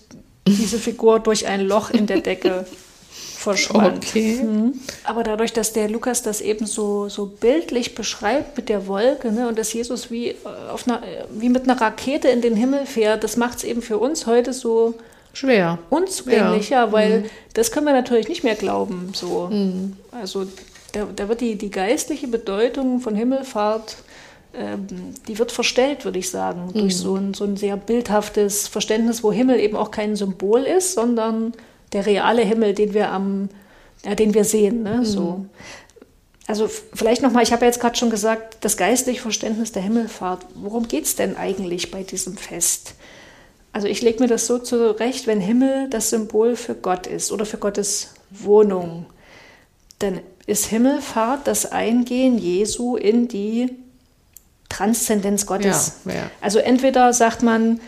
diese 0.48 0.80
Figur 0.80 1.20
durch 1.20 1.46
ein 1.46 1.62
Loch 1.62 1.92
in 1.92 2.08
der 2.08 2.22
Decke 2.22 2.66
verschwand. 3.12 4.08
Okay. 4.08 4.42
Mhm. 4.42 4.74
Aber 5.04 5.24
dadurch, 5.24 5.54
dass 5.54 5.72
der 5.72 5.88
Lukas 5.88 6.24
das 6.24 6.42
eben 6.42 6.66
so, 6.66 7.10
so 7.10 7.28
bildlich 7.28 7.94
beschreibt 7.94 8.58
mit 8.58 8.70
der 8.70 8.88
Wolke 8.88 9.32
ne, 9.32 9.48
und 9.48 9.60
dass 9.60 9.72
Jesus 9.72 10.10
wie, 10.10 10.30
äh, 10.30 10.36
auf 10.72 10.88
einer, 10.88 11.04
wie 11.30 11.50
mit 11.50 11.70
einer 11.70 11.80
Rakete 11.80 12.28
in 12.30 12.42
den 12.42 12.56
Himmel 12.56 12.88
fährt, 12.88 13.24
das 13.24 13.38
macht 13.38 13.60
es 13.60 13.64
eben 13.66 13.84
für 13.84 14.00
uns 14.00 14.26
heute 14.26 14.52
so 14.52 14.96
schwer. 15.32 15.78
Unzugänglich, 15.92 16.72
ja, 16.72 16.86
ja 16.86 16.92
weil 16.92 17.20
mhm. 17.20 17.26
das 17.54 17.72
können 17.72 17.86
wir 17.86 17.94
natürlich 17.94 18.30
nicht 18.30 18.44
mehr 18.44 18.56
glauben. 18.56 19.12
So. 19.14 19.50
Mhm. 19.52 19.96
Also 20.12 20.48
da, 20.98 21.08
da 21.16 21.30
wird 21.30 21.42
die, 21.42 21.56
die 21.58 21.70
geistliche 21.70 22.28
Bedeutung 22.28 23.00
von 23.00 23.16
Himmelfahrt, 23.16 23.98
ähm, 24.54 24.88
die 25.28 25.38
wird 25.38 25.52
verstellt, 25.52 26.06
würde 26.06 26.20
ich 26.20 26.30
sagen, 26.30 26.68
mhm. 26.68 26.80
durch 26.80 26.98
so 26.98 27.16
ein, 27.16 27.34
so 27.34 27.44
ein 27.44 27.58
sehr 27.58 27.78
bildhaftes 27.78 28.68
Verständnis, 28.68 29.24
wo 29.24 29.32
Himmel 29.32 29.60
eben 29.60 29.76
auch 29.76 29.92
kein 29.92 30.16
Symbol 30.16 30.64
ist, 30.64 30.94
sondern 30.94 31.54
der 31.94 32.06
reale 32.06 32.42
Himmel, 32.42 32.74
den 32.74 32.94
wir 32.94 33.12
am, 33.12 33.50
ja, 34.04 34.16
den 34.16 34.34
wir 34.34 34.44
sehen. 34.44 34.84
Ne? 34.84 34.98
Mhm. 34.98 35.06
So. 35.06 35.46
Also 36.48 36.68
vielleicht 36.68 37.22
nochmal, 37.22 37.44
ich 37.44 37.52
habe 37.52 37.62
ja 37.62 37.68
jetzt 37.68 37.82
gerade 37.82 37.98
schon 37.98 38.10
gesagt, 38.10 38.58
das 38.62 38.78
geistliche 38.78 39.22
Verständnis 39.22 39.74
der 39.74 39.82
Himmelfahrt. 39.82 40.46
Worum 40.56 40.88
geht 40.88 41.06
es 41.06 41.16
denn 41.16 41.36
eigentlich 41.36 41.92
bei 41.92 42.04
diesem 42.04 42.38
Fest? 42.38 42.96
Also 43.74 43.88
ich 43.88 44.02
lege 44.02 44.22
mir 44.22 44.28
das 44.28 44.48
so 44.48 44.58
zurecht, 44.58 45.28
wenn 45.28 45.42
Himmel 45.42 45.90
das 45.90 46.10
Symbol 46.10 46.56
für 46.56 46.74
Gott 46.74 47.06
ist 47.06 47.32
oder 47.32 47.46
für 47.46 47.58
Gottes 47.58 48.14
Wohnung, 48.32 49.06
dann 50.00 50.22
ist 50.46 50.66
Himmelfahrt 50.66 51.48
das 51.48 51.72
Eingehen 51.72 52.38
Jesu 52.38 52.96
in 52.96 53.28
die 53.28 53.76
Transzendenz 54.70 55.46
Gottes. 55.46 56.00
Ja, 56.06 56.14
ja. 56.14 56.32
Also 56.42 56.60
entweder 56.60 57.14
sagt 57.14 57.44
man, 57.44 57.80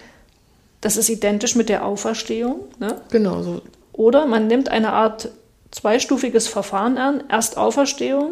das 0.82 0.98
ist 0.98 1.10
identisch 1.10 1.56
mit 1.56 1.69
der 1.69 1.86
Auferstehung. 1.86 2.62
Ne? 2.80 3.02
Genau 3.12 3.41
so. 3.43 3.62
Oder 3.91 4.26
man 4.26 4.48
nimmt 4.48 4.69
eine 4.69 4.93
Art 4.93 5.30
zweistufiges 5.72 6.48
Verfahren 6.48 6.98
an. 6.98 7.24
Erst 7.30 7.58
Auferstehung, 7.58 8.32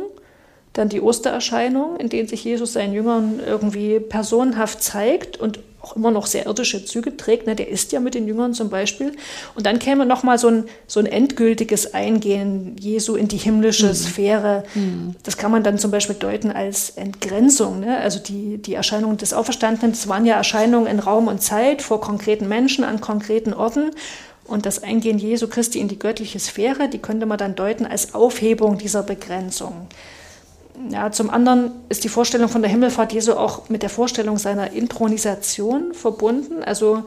Dann 0.78 0.90
die 0.90 1.02
Ostererscheinung, 1.02 1.98
in 1.98 2.10
denen 2.10 2.28
sich 2.28 2.44
Jesus 2.44 2.74
seinen 2.74 2.94
Jüngern 2.94 3.40
irgendwie 3.44 4.00
personenhaft 4.00 4.84
zeigt 4.84 5.38
und 5.38 5.60
auch 5.82 5.96
immer 5.96 6.12
noch 6.12 6.28
sehr 6.28 6.46
irdische 6.46 6.86
Züge 6.86 7.18
trägt. 7.18 7.48
Ne? 7.48 7.56
Der 7.56 7.68
ist 7.68 7.92
ja 7.94 8.00
mit 8.00 8.13
den 8.13 8.28
Jüngern 8.28 8.54
zum 8.54 8.70
Beispiel. 8.70 9.13
Und 9.56 9.66
dann 9.66 9.80
käme 9.80 10.06
noch 10.06 10.22
mal 10.22 10.38
so 10.38 10.50
ein, 10.50 10.66
so 10.86 11.00
ein 11.00 11.08
endgültiges 11.08 11.96
Eingehen 11.96 12.76
Jesu 12.80 13.16
in 13.16 13.28
die 13.28 13.38
himmlische 13.38 13.88
mhm. 13.88 13.94
Sphäre. 13.96 14.63
Mhm. 14.76 15.16
Das 15.24 15.38
kann 15.38 15.50
man 15.52 15.63
dann 15.63 15.80
zum 15.80 15.90
Beispiel 15.90 16.16
deuten 16.16 16.52
als 16.52 16.92
Entgrenzung. 16.92 17.80
Ne? 17.80 17.98
Also 17.98 18.20
die, 18.20 18.60
die 18.60 18.76
Erscheinungen 18.76 19.18
des 19.18 19.34
Auferstandenen, 19.34 19.94
das 19.94 20.08
waren 20.08 20.28
ja 20.28 20.36
Erscheinungen 20.36 20.86
in 20.86 21.00
Raum 21.00 21.28
und 21.28 21.42
Zeit 21.42 21.82
vor 21.82 22.02
konkreten 22.02 22.48
Menschen 22.48 22.84
an 22.84 23.02
konkreten 23.02 23.54
Orten. 23.54 23.90
Und 24.46 24.68
das 24.68 24.84
Eingehen 24.84 25.18
Jesu 25.18 25.48
Christi 25.48 25.80
in 25.80 25.88
die 25.88 26.00
göttliche 26.00 26.40
Sphäre, 26.40 26.88
die 26.88 27.00
könnte 27.00 27.26
man 27.26 27.40
dann 27.40 27.56
deuten 27.56 27.86
als 27.88 28.13
Aufhebung 28.13 28.78
dieser 28.78 29.02
Begrenzung. 29.04 29.88
Ja, 30.90 31.12
zum 31.12 31.30
anderen 31.30 31.72
ist 31.90 32.04
die 32.04 32.10
Vorstellung 32.10 32.50
von 32.50 32.62
der 32.62 32.70
Himmelfahrt 32.70 33.12
Jesu 33.12 33.34
auch 33.34 33.68
mit 33.70 33.82
der 33.82 33.90
Vorstellung 33.90 34.38
seiner 34.38 34.72
Intronisation 34.72 35.94
verbunden. 35.94 36.63
Also 36.63 37.04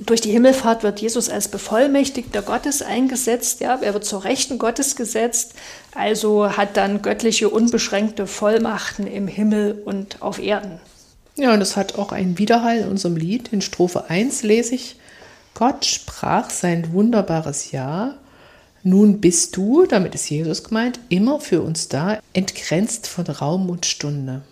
durch 0.00 0.20
die 0.20 0.30
Himmelfahrt 0.30 0.82
wird 0.82 1.00
Jesus 1.00 1.28
als 1.30 1.48
Bevollmächtigter 1.48 2.42
Gottes 2.42 2.82
eingesetzt. 2.82 3.60
Ja, 3.60 3.78
er 3.80 3.94
wird 3.94 4.04
zur 4.04 4.24
Rechten 4.24 4.58
Gottes 4.58 4.96
gesetzt. 4.96 5.54
Also 5.94 6.56
hat 6.56 6.76
dann 6.76 7.02
göttliche 7.02 7.48
unbeschränkte 7.48 8.26
Vollmachten 8.26 9.06
im 9.06 9.28
Himmel 9.28 9.80
und 9.84 10.20
auf 10.20 10.42
Erden. 10.42 10.80
Ja, 11.36 11.54
und 11.54 11.60
es 11.60 11.76
hat 11.76 11.98
auch 11.98 12.12
einen 12.12 12.38
Widerhall 12.38 12.78
in 12.78 12.88
unserem 12.88 13.16
Lied. 13.16 13.52
In 13.52 13.60
Strophe 13.60 14.08
1 14.08 14.42
lese 14.42 14.74
ich, 14.74 14.96
Gott 15.54 15.84
sprach 15.84 16.50
sein 16.50 16.92
wunderbares 16.92 17.70
Ja 17.70 18.14
nun 18.84 19.20
bist 19.20 19.56
du, 19.56 19.86
damit 19.86 20.14
ist 20.14 20.28
Jesus 20.28 20.62
gemeint, 20.62 21.00
immer 21.08 21.40
für 21.40 21.62
uns 21.62 21.88
da, 21.88 22.20
entgrenzt 22.34 23.06
von 23.06 23.24
Raum 23.26 23.70
und 23.70 23.86
Stunde. 23.86 24.42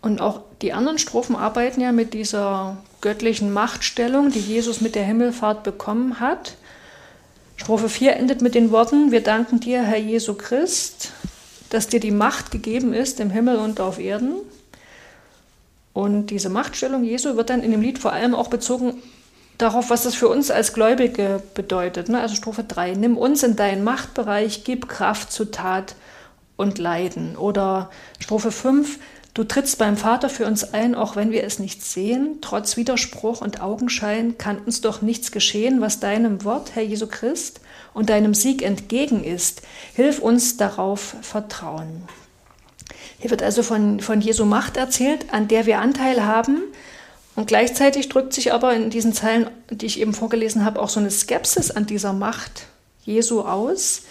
Und 0.00 0.20
auch 0.20 0.42
die 0.62 0.72
anderen 0.72 0.98
Strophen 0.98 1.34
arbeiten 1.34 1.80
ja 1.80 1.90
mit 1.90 2.14
dieser 2.14 2.78
göttlichen 3.00 3.52
Machtstellung, 3.52 4.30
die 4.30 4.38
Jesus 4.38 4.80
mit 4.80 4.94
der 4.94 5.04
Himmelfahrt 5.04 5.64
bekommen 5.64 6.20
hat. 6.20 6.54
Strophe 7.56 7.88
4 7.88 8.14
endet 8.14 8.42
mit 8.42 8.54
den 8.54 8.70
Worten, 8.70 9.10
wir 9.10 9.24
danken 9.24 9.58
dir, 9.58 9.82
Herr 9.82 9.98
Jesu 9.98 10.34
Christ, 10.34 11.10
dass 11.70 11.88
dir 11.88 11.98
die 11.98 12.12
Macht 12.12 12.52
gegeben 12.52 12.94
ist 12.94 13.18
im 13.18 13.30
Himmel 13.30 13.56
und 13.56 13.80
auf 13.80 13.98
Erden. 13.98 14.36
Und 15.92 16.28
diese 16.28 16.48
Machtstellung 16.48 17.02
Jesu 17.02 17.34
wird 17.34 17.50
dann 17.50 17.64
in 17.64 17.72
dem 17.72 17.80
Lied 17.80 17.98
vor 17.98 18.12
allem 18.12 18.36
auch 18.36 18.48
bezogen 18.48 19.02
darauf, 19.58 19.90
was 19.90 20.04
das 20.04 20.14
für 20.14 20.28
uns 20.28 20.50
als 20.50 20.72
Gläubige 20.72 21.42
bedeutet. 21.54 22.08
Ne? 22.08 22.20
Also 22.20 22.36
Strophe 22.36 22.64
3, 22.64 22.94
nimm 22.94 23.16
uns 23.16 23.42
in 23.42 23.56
deinen 23.56 23.84
Machtbereich, 23.84 24.64
gib 24.64 24.88
Kraft 24.88 25.32
zu 25.32 25.46
Tat 25.46 25.96
und 26.56 26.78
Leiden. 26.78 27.36
Oder 27.36 27.90
Strophe 28.20 28.52
5, 28.52 28.98
du 29.34 29.44
trittst 29.44 29.78
beim 29.78 29.96
Vater 29.96 30.28
für 30.28 30.46
uns 30.46 30.72
ein, 30.72 30.94
auch 30.94 31.16
wenn 31.16 31.32
wir 31.32 31.44
es 31.44 31.58
nicht 31.58 31.84
sehen. 31.84 32.38
Trotz 32.40 32.76
Widerspruch 32.76 33.40
und 33.40 33.60
Augenschein 33.60 34.38
kann 34.38 34.58
uns 34.58 34.80
doch 34.80 35.02
nichts 35.02 35.32
geschehen, 35.32 35.80
was 35.80 36.00
deinem 36.00 36.44
Wort, 36.44 36.74
Herr 36.74 36.84
Jesu 36.84 37.08
Christ, 37.08 37.60
und 37.94 38.10
deinem 38.10 38.34
Sieg 38.34 38.62
entgegen 38.62 39.24
ist. 39.24 39.62
Hilf 39.94 40.20
uns 40.20 40.56
darauf 40.56 41.16
vertrauen. 41.22 42.04
Hier 43.18 43.30
wird 43.30 43.42
also 43.42 43.64
von, 43.64 43.98
von 43.98 44.20
Jesu 44.20 44.44
Macht 44.44 44.76
erzählt, 44.76 45.32
an 45.32 45.48
der 45.48 45.66
wir 45.66 45.80
Anteil 45.80 46.24
haben, 46.24 46.62
und 47.38 47.46
gleichzeitig 47.46 48.08
drückt 48.08 48.32
sich 48.32 48.52
aber 48.52 48.74
in 48.74 48.90
diesen 48.90 49.12
Zeilen, 49.12 49.48
die 49.70 49.86
ich 49.86 50.00
eben 50.00 50.12
vorgelesen 50.12 50.64
habe, 50.64 50.82
auch 50.82 50.88
so 50.88 50.98
eine 50.98 51.12
Skepsis 51.12 51.70
an 51.70 51.86
dieser 51.86 52.12
Macht 52.12 52.66
Jesu 53.04 53.42
aus. 53.42 54.02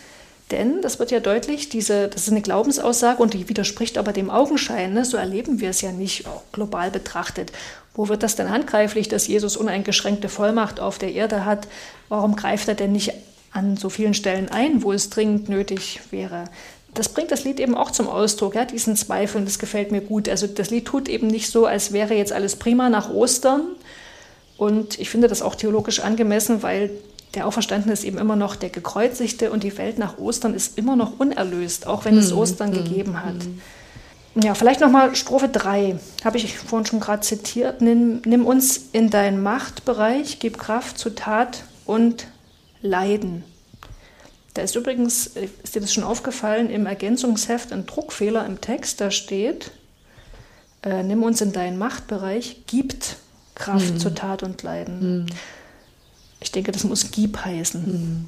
Denn, 0.49 0.81
das 0.81 0.97
wird 0.97 1.11
ja 1.11 1.19
deutlich, 1.19 1.67
diese, 1.67 2.07
das 2.07 2.21
ist 2.21 2.31
eine 2.31 2.41
Glaubensaussage 2.41 3.21
und 3.21 3.33
die 3.33 3.49
widerspricht 3.49 3.97
aber 3.97 4.13
dem 4.13 4.29
Augenschein. 4.29 4.93
Ne? 4.93 5.03
So 5.03 5.17
erleben 5.17 5.59
wir 5.59 5.71
es 5.71 5.81
ja 5.81 5.91
nicht 5.91 6.23
global 6.53 6.89
betrachtet. 6.89 7.51
Wo 7.93 8.07
wird 8.07 8.23
das 8.23 8.37
denn 8.37 8.49
handgreiflich, 8.49 9.09
dass 9.09 9.27
Jesus 9.27 9.57
uneingeschränkte 9.57 10.29
Vollmacht 10.29 10.79
auf 10.79 10.97
der 10.97 11.11
Erde 11.11 11.43
hat? 11.43 11.67
Warum 12.07 12.37
greift 12.37 12.69
er 12.69 12.75
denn 12.75 12.93
nicht 12.93 13.11
an 13.51 13.75
so 13.75 13.89
vielen 13.89 14.13
Stellen 14.13 14.47
ein, 14.47 14.83
wo 14.83 14.93
es 14.93 15.09
dringend 15.09 15.49
nötig 15.49 15.99
wäre? 16.11 16.45
Das 16.97 17.09
bringt 17.09 17.31
das 17.31 17.43
Lied 17.43 17.59
eben 17.59 17.75
auch 17.75 17.91
zum 17.91 18.07
Ausdruck, 18.07 18.55
ja, 18.55 18.65
diesen 18.65 18.95
Zweifel, 18.95 19.37
und 19.37 19.45
das 19.45 19.59
gefällt 19.59 19.91
mir 19.91 20.01
gut. 20.01 20.27
Also 20.27 20.47
das 20.47 20.69
Lied 20.69 20.85
tut 20.85 21.07
eben 21.07 21.27
nicht 21.27 21.49
so, 21.49 21.65
als 21.65 21.93
wäre 21.93 22.15
jetzt 22.15 22.33
alles 22.33 22.55
prima 22.55 22.89
nach 22.89 23.09
Ostern. 23.09 23.61
Und 24.57 24.99
ich 24.99 25.09
finde 25.09 25.27
das 25.27 25.41
auch 25.41 25.55
theologisch 25.55 25.99
angemessen, 25.99 26.63
weil 26.63 26.89
der 27.35 27.45
Auferstandene 27.45 27.93
ist 27.93 28.03
eben 28.03 28.17
immer 28.17 28.35
noch 28.35 28.55
der 28.55 28.69
Gekreuzigte 28.69 29.51
und 29.51 29.63
die 29.63 29.77
Welt 29.77 29.99
nach 29.99 30.17
Ostern 30.17 30.53
ist 30.53 30.77
immer 30.77 30.95
noch 30.95 31.19
unerlöst, 31.19 31.85
auch 31.85 32.05
wenn 32.05 32.17
es 32.17 32.31
hm, 32.31 32.37
Ostern 32.37 32.73
hm, 32.73 32.83
gegeben 32.83 33.23
hat. 33.23 33.43
Hm. 33.43 33.61
Ja, 34.43 34.53
vielleicht 34.53 34.81
nochmal 34.81 35.15
Strophe 35.15 35.49
3, 35.49 35.99
habe 36.23 36.37
ich 36.37 36.57
vorhin 36.57 36.85
schon 36.85 36.99
gerade 36.99 37.21
zitiert. 37.21 37.81
Nimm, 37.81 38.21
nimm 38.25 38.45
uns 38.45 38.89
in 38.91 39.09
deinen 39.09 39.41
Machtbereich, 39.41 40.39
gib 40.39 40.57
Kraft 40.57 40.97
zu 40.97 41.11
Tat 41.11 41.63
und 41.85 42.27
Leiden. 42.81 43.43
Da 44.57 44.63
ist 44.63 44.75
übrigens, 44.75 45.27
ist 45.63 45.75
dir 45.75 45.81
das 45.81 45.93
schon 45.93 46.03
aufgefallen, 46.03 46.71
im 46.71 46.87
Ergänzungsheft 46.87 47.71
ein 47.71 47.85
Druckfehler 47.85 48.43
im 48.47 48.59
Text, 48.59 48.99
da 48.99 49.11
steht, 49.11 49.69
äh, 50.81 51.03
nimm 51.03 51.21
uns 51.21 51.41
in 51.41 51.51
deinen 51.51 51.77
Machtbereich, 51.77 52.63
gibt 52.65 53.17
Kraft 53.53 53.93
mhm. 53.93 53.99
zur 53.99 54.15
Tat 54.15 54.41
und 54.41 54.63
Leiden. 54.63 55.19
Mhm. 55.19 55.25
Ich 56.39 56.51
denke, 56.51 56.71
das 56.71 56.83
muss 56.85 57.11
gib 57.11 57.37
heißen. 57.37 57.81
Mhm. 57.81 58.25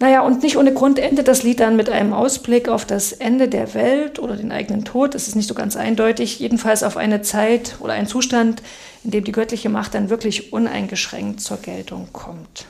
Naja, 0.00 0.20
und 0.20 0.42
nicht 0.42 0.58
ohne 0.58 0.74
Grund 0.74 0.98
endet 0.98 1.28
das 1.28 1.42
Lied 1.44 1.60
dann 1.60 1.76
mit 1.76 1.88
einem 1.88 2.12
Ausblick 2.12 2.68
auf 2.68 2.84
das 2.84 3.12
Ende 3.12 3.48
der 3.48 3.72
Welt 3.72 4.18
oder 4.18 4.36
den 4.36 4.52
eigenen 4.52 4.84
Tod. 4.84 5.14
Das 5.14 5.28
ist 5.28 5.34
nicht 5.36 5.48
so 5.48 5.54
ganz 5.54 5.76
eindeutig. 5.76 6.38
Jedenfalls 6.40 6.82
auf 6.82 6.98
eine 6.98 7.22
Zeit 7.22 7.76
oder 7.80 7.94
einen 7.94 8.06
Zustand, 8.06 8.62
in 9.02 9.12
dem 9.12 9.24
die 9.24 9.32
göttliche 9.32 9.70
Macht 9.70 9.94
dann 9.94 10.10
wirklich 10.10 10.52
uneingeschränkt 10.52 11.40
zur 11.40 11.56
Geltung 11.56 12.08
kommt. 12.12 12.66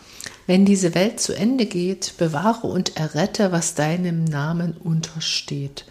Wenn 0.50 0.64
diese 0.64 0.96
Welt 0.96 1.20
zu 1.20 1.32
Ende 1.32 1.64
geht, 1.64 2.14
bewahre 2.18 2.66
und 2.66 2.96
errette, 2.96 3.52
was 3.52 3.76
deinem 3.76 4.24
Namen 4.24 4.72
untersteht. 4.72 5.84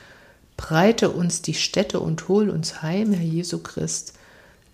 Breite 0.58 1.12
uns 1.12 1.42
die 1.42 1.54
Städte 1.54 2.02
und 2.02 2.28
hol 2.28 2.50
uns 2.50 2.82
heim, 2.82 3.14
Herr 3.14 3.24
Jesu 3.24 3.60
Christ, 3.60 4.16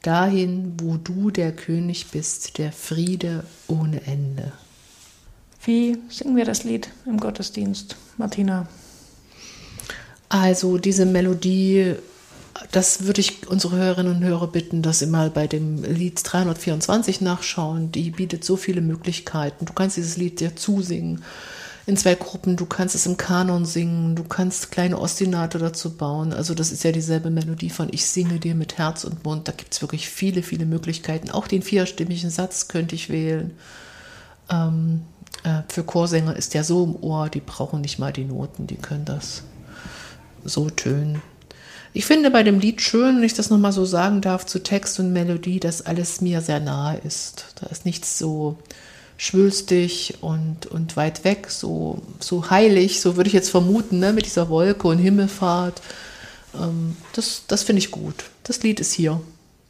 dahin, 0.02 0.74
wo 0.80 0.98
du 0.98 1.30
der 1.30 1.52
König 1.52 2.08
bist, 2.08 2.58
der 2.58 2.72
Friede 2.72 3.44
ohne 3.68 4.02
Ende. 4.08 4.54
Wie 5.64 6.00
singen 6.10 6.36
wir 6.36 6.46
das 6.46 6.64
Lied 6.64 6.90
im 7.06 7.20
Gottesdienst, 7.20 7.96
Martina? 8.18 8.68
Also 10.30 10.80
diese 10.80 11.06
Melodie 11.06 11.94
das 12.72 13.04
würde 13.04 13.22
ich 13.22 13.48
unsere 13.48 13.76
Hörerinnen 13.76 14.16
und 14.18 14.24
Hörer 14.24 14.48
bitten, 14.48 14.82
dass 14.82 15.00
sie 15.00 15.08
mal 15.08 15.30
bei 15.30 15.48
dem 15.48 15.84
Lied 15.84 16.22
324 16.24 17.22
nachschauen. 17.22 17.92
Die 17.92 18.12
bietet 18.12 18.46
so 18.46 18.56
viele 18.56 18.82
Möglichkeiten. 18.82 19.66
Du 19.66 19.74
kannst 19.74 19.98
dieses 19.98 20.16
Lied 20.16 20.40
dir 20.40 20.56
zusingen 20.56 21.24
in 21.86 21.98
zwei 21.98 22.16
Gruppen. 22.16 22.56
Du 22.56 22.66
kannst 22.66 22.96
es 22.96 23.06
im 23.06 23.18
Kanon 23.18 23.66
singen. 23.66 24.16
Du 24.16 24.24
kannst 24.24 24.72
kleine 24.72 25.00
Ostinate 25.00 25.58
dazu 25.58 25.98
bauen. 25.98 26.32
Also 26.32 26.54
das 26.54 26.72
ist 26.72 26.84
ja 26.86 26.94
dieselbe 26.94 27.30
Melodie 27.30 27.70
von 27.70 27.90
Ich 27.92 28.06
singe 28.06 28.40
dir 28.40 28.56
mit 28.56 28.78
Herz 28.78 29.04
und 29.04 29.26
Mund. 29.26 29.48
Da 29.48 29.52
gibt 29.52 29.74
es 29.74 29.82
wirklich 29.82 30.08
viele, 30.10 30.42
viele 30.42 30.66
Möglichkeiten. 30.66 31.30
Auch 31.30 31.48
den 31.48 31.62
vierstimmigen 31.62 32.30
Satz 32.30 32.70
könnte 32.70 32.96
ich 32.96 33.10
wählen. 33.10 33.52
Ähm, 34.50 35.02
äh, 35.44 35.62
für 35.68 35.84
Chorsänger 35.84 36.36
ist 36.38 36.54
der 36.54 36.64
so 36.64 36.86
im 36.86 36.96
Ohr, 36.96 37.28
die 37.30 37.42
brauchen 37.42 37.82
nicht 37.82 38.00
mal 38.00 38.14
die 38.14 38.26
Noten. 38.26 38.66
Die 38.66 38.78
können 38.78 39.06
das 39.06 39.44
so 40.46 40.70
tönen. 40.70 41.22
Ich 41.96 42.06
finde 42.06 42.30
bei 42.30 42.44
dem 42.44 42.60
Lied 42.60 42.82
schön, 42.82 43.16
wenn 43.16 43.24
ich 43.24 43.36
das 43.36 43.50
nochmal 43.50 43.72
so 43.72 43.86
sagen 43.86 44.20
darf, 44.20 44.46
zu 44.46 44.62
Text 44.62 45.00
und 45.00 45.14
Melodie, 45.14 45.62
dass 45.62 45.82
alles 45.82 46.20
mir 46.20 46.42
sehr 46.42 46.60
nahe 46.60 46.98
ist. 46.98 47.46
Da 47.56 47.68
ist 47.68 47.86
nichts 47.86 48.20
so 48.20 48.58
schwülstig 49.16 50.16
und, 50.20 50.66
und 50.66 50.98
weit 50.98 51.24
weg, 51.24 51.50
so, 51.50 52.02
so 52.20 52.50
heilig, 52.50 53.00
so 53.00 53.16
würde 53.16 53.30
ich 53.30 53.34
jetzt 53.34 53.50
vermuten, 53.50 54.00
ne, 54.00 54.12
mit 54.12 54.26
dieser 54.26 54.50
Wolke 54.50 54.90
und 54.90 54.98
Himmelfahrt. 54.98 55.82
Ähm, 56.54 56.98
das 57.14 57.44
das 57.48 57.64
finde 57.64 57.80
ich 57.80 57.92
gut. 57.92 58.26
Das 58.44 58.62
Lied 58.62 58.82
ist 58.82 58.92
hier. 58.92 59.22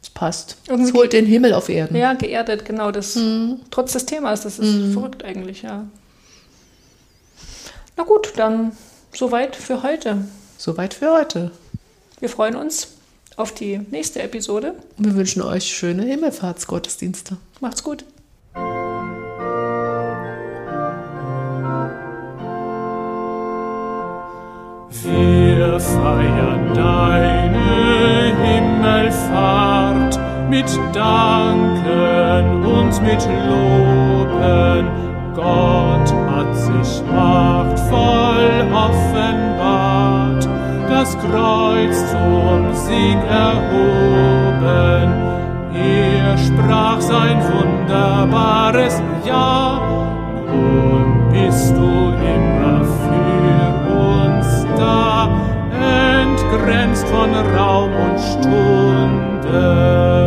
Es 0.02 0.10
passt. 0.10 0.56
es 0.66 0.92
holt 0.94 1.12
den 1.12 1.26
Himmel 1.26 1.54
auf 1.54 1.68
Erden. 1.68 1.96
Ja, 1.96 2.14
geerdet, 2.14 2.64
genau. 2.64 2.90
Das, 2.90 3.14
mhm. 3.14 3.60
Trotz 3.70 3.92
des 3.92 4.04
Themas, 4.04 4.40
das 4.40 4.58
ist 4.58 4.74
mhm. 4.74 4.92
verrückt 4.94 5.24
eigentlich, 5.24 5.62
ja. 5.62 5.86
Na 7.96 8.02
gut, 8.02 8.32
dann 8.34 8.72
soweit 9.14 9.54
für 9.54 9.84
heute. 9.84 10.24
Soweit 10.58 10.92
für 10.92 11.12
heute. 11.12 11.52
Wir 12.18 12.30
freuen 12.30 12.56
uns 12.56 12.88
auf 13.36 13.52
die 13.52 13.78
nächste 13.90 14.22
Episode. 14.22 14.74
Wir 14.96 15.14
wünschen 15.14 15.42
euch 15.42 15.64
schöne 15.64 16.04
Himmelfahrtsgottesdienste. 16.04 17.36
Macht's 17.60 17.82
gut. 17.82 18.04
Wir 25.02 25.78
feiern 25.78 26.72
deine 26.74 28.34
Himmelfahrt 28.42 30.18
mit 30.48 30.70
Danken 30.94 32.64
und 32.64 33.02
mit 33.02 33.22
Loben. 33.46 34.88
Gott 35.34 36.14
hat 36.30 36.56
sich 36.56 37.02
machtvoll 37.12 38.72
offenbart 38.72 39.55
das 41.06 41.16
Kreuz 41.18 42.10
zum 42.10 42.74
Sieg 42.74 43.18
erhoben. 43.30 45.12
Er 45.72 46.36
sprach 46.36 47.00
sein 47.00 47.40
wunderbares 47.52 49.00
Ja, 49.24 49.80
nun 50.52 51.30
bist 51.30 51.76
du 51.76 52.12
immer 52.34 52.84
für 52.84 53.72
uns 53.94 54.66
da, 54.76 55.28
entgrenzt 56.22 57.06
von 57.08 57.30
Raum 57.56 57.92
und 57.92 58.20
Stunde. 58.20 60.25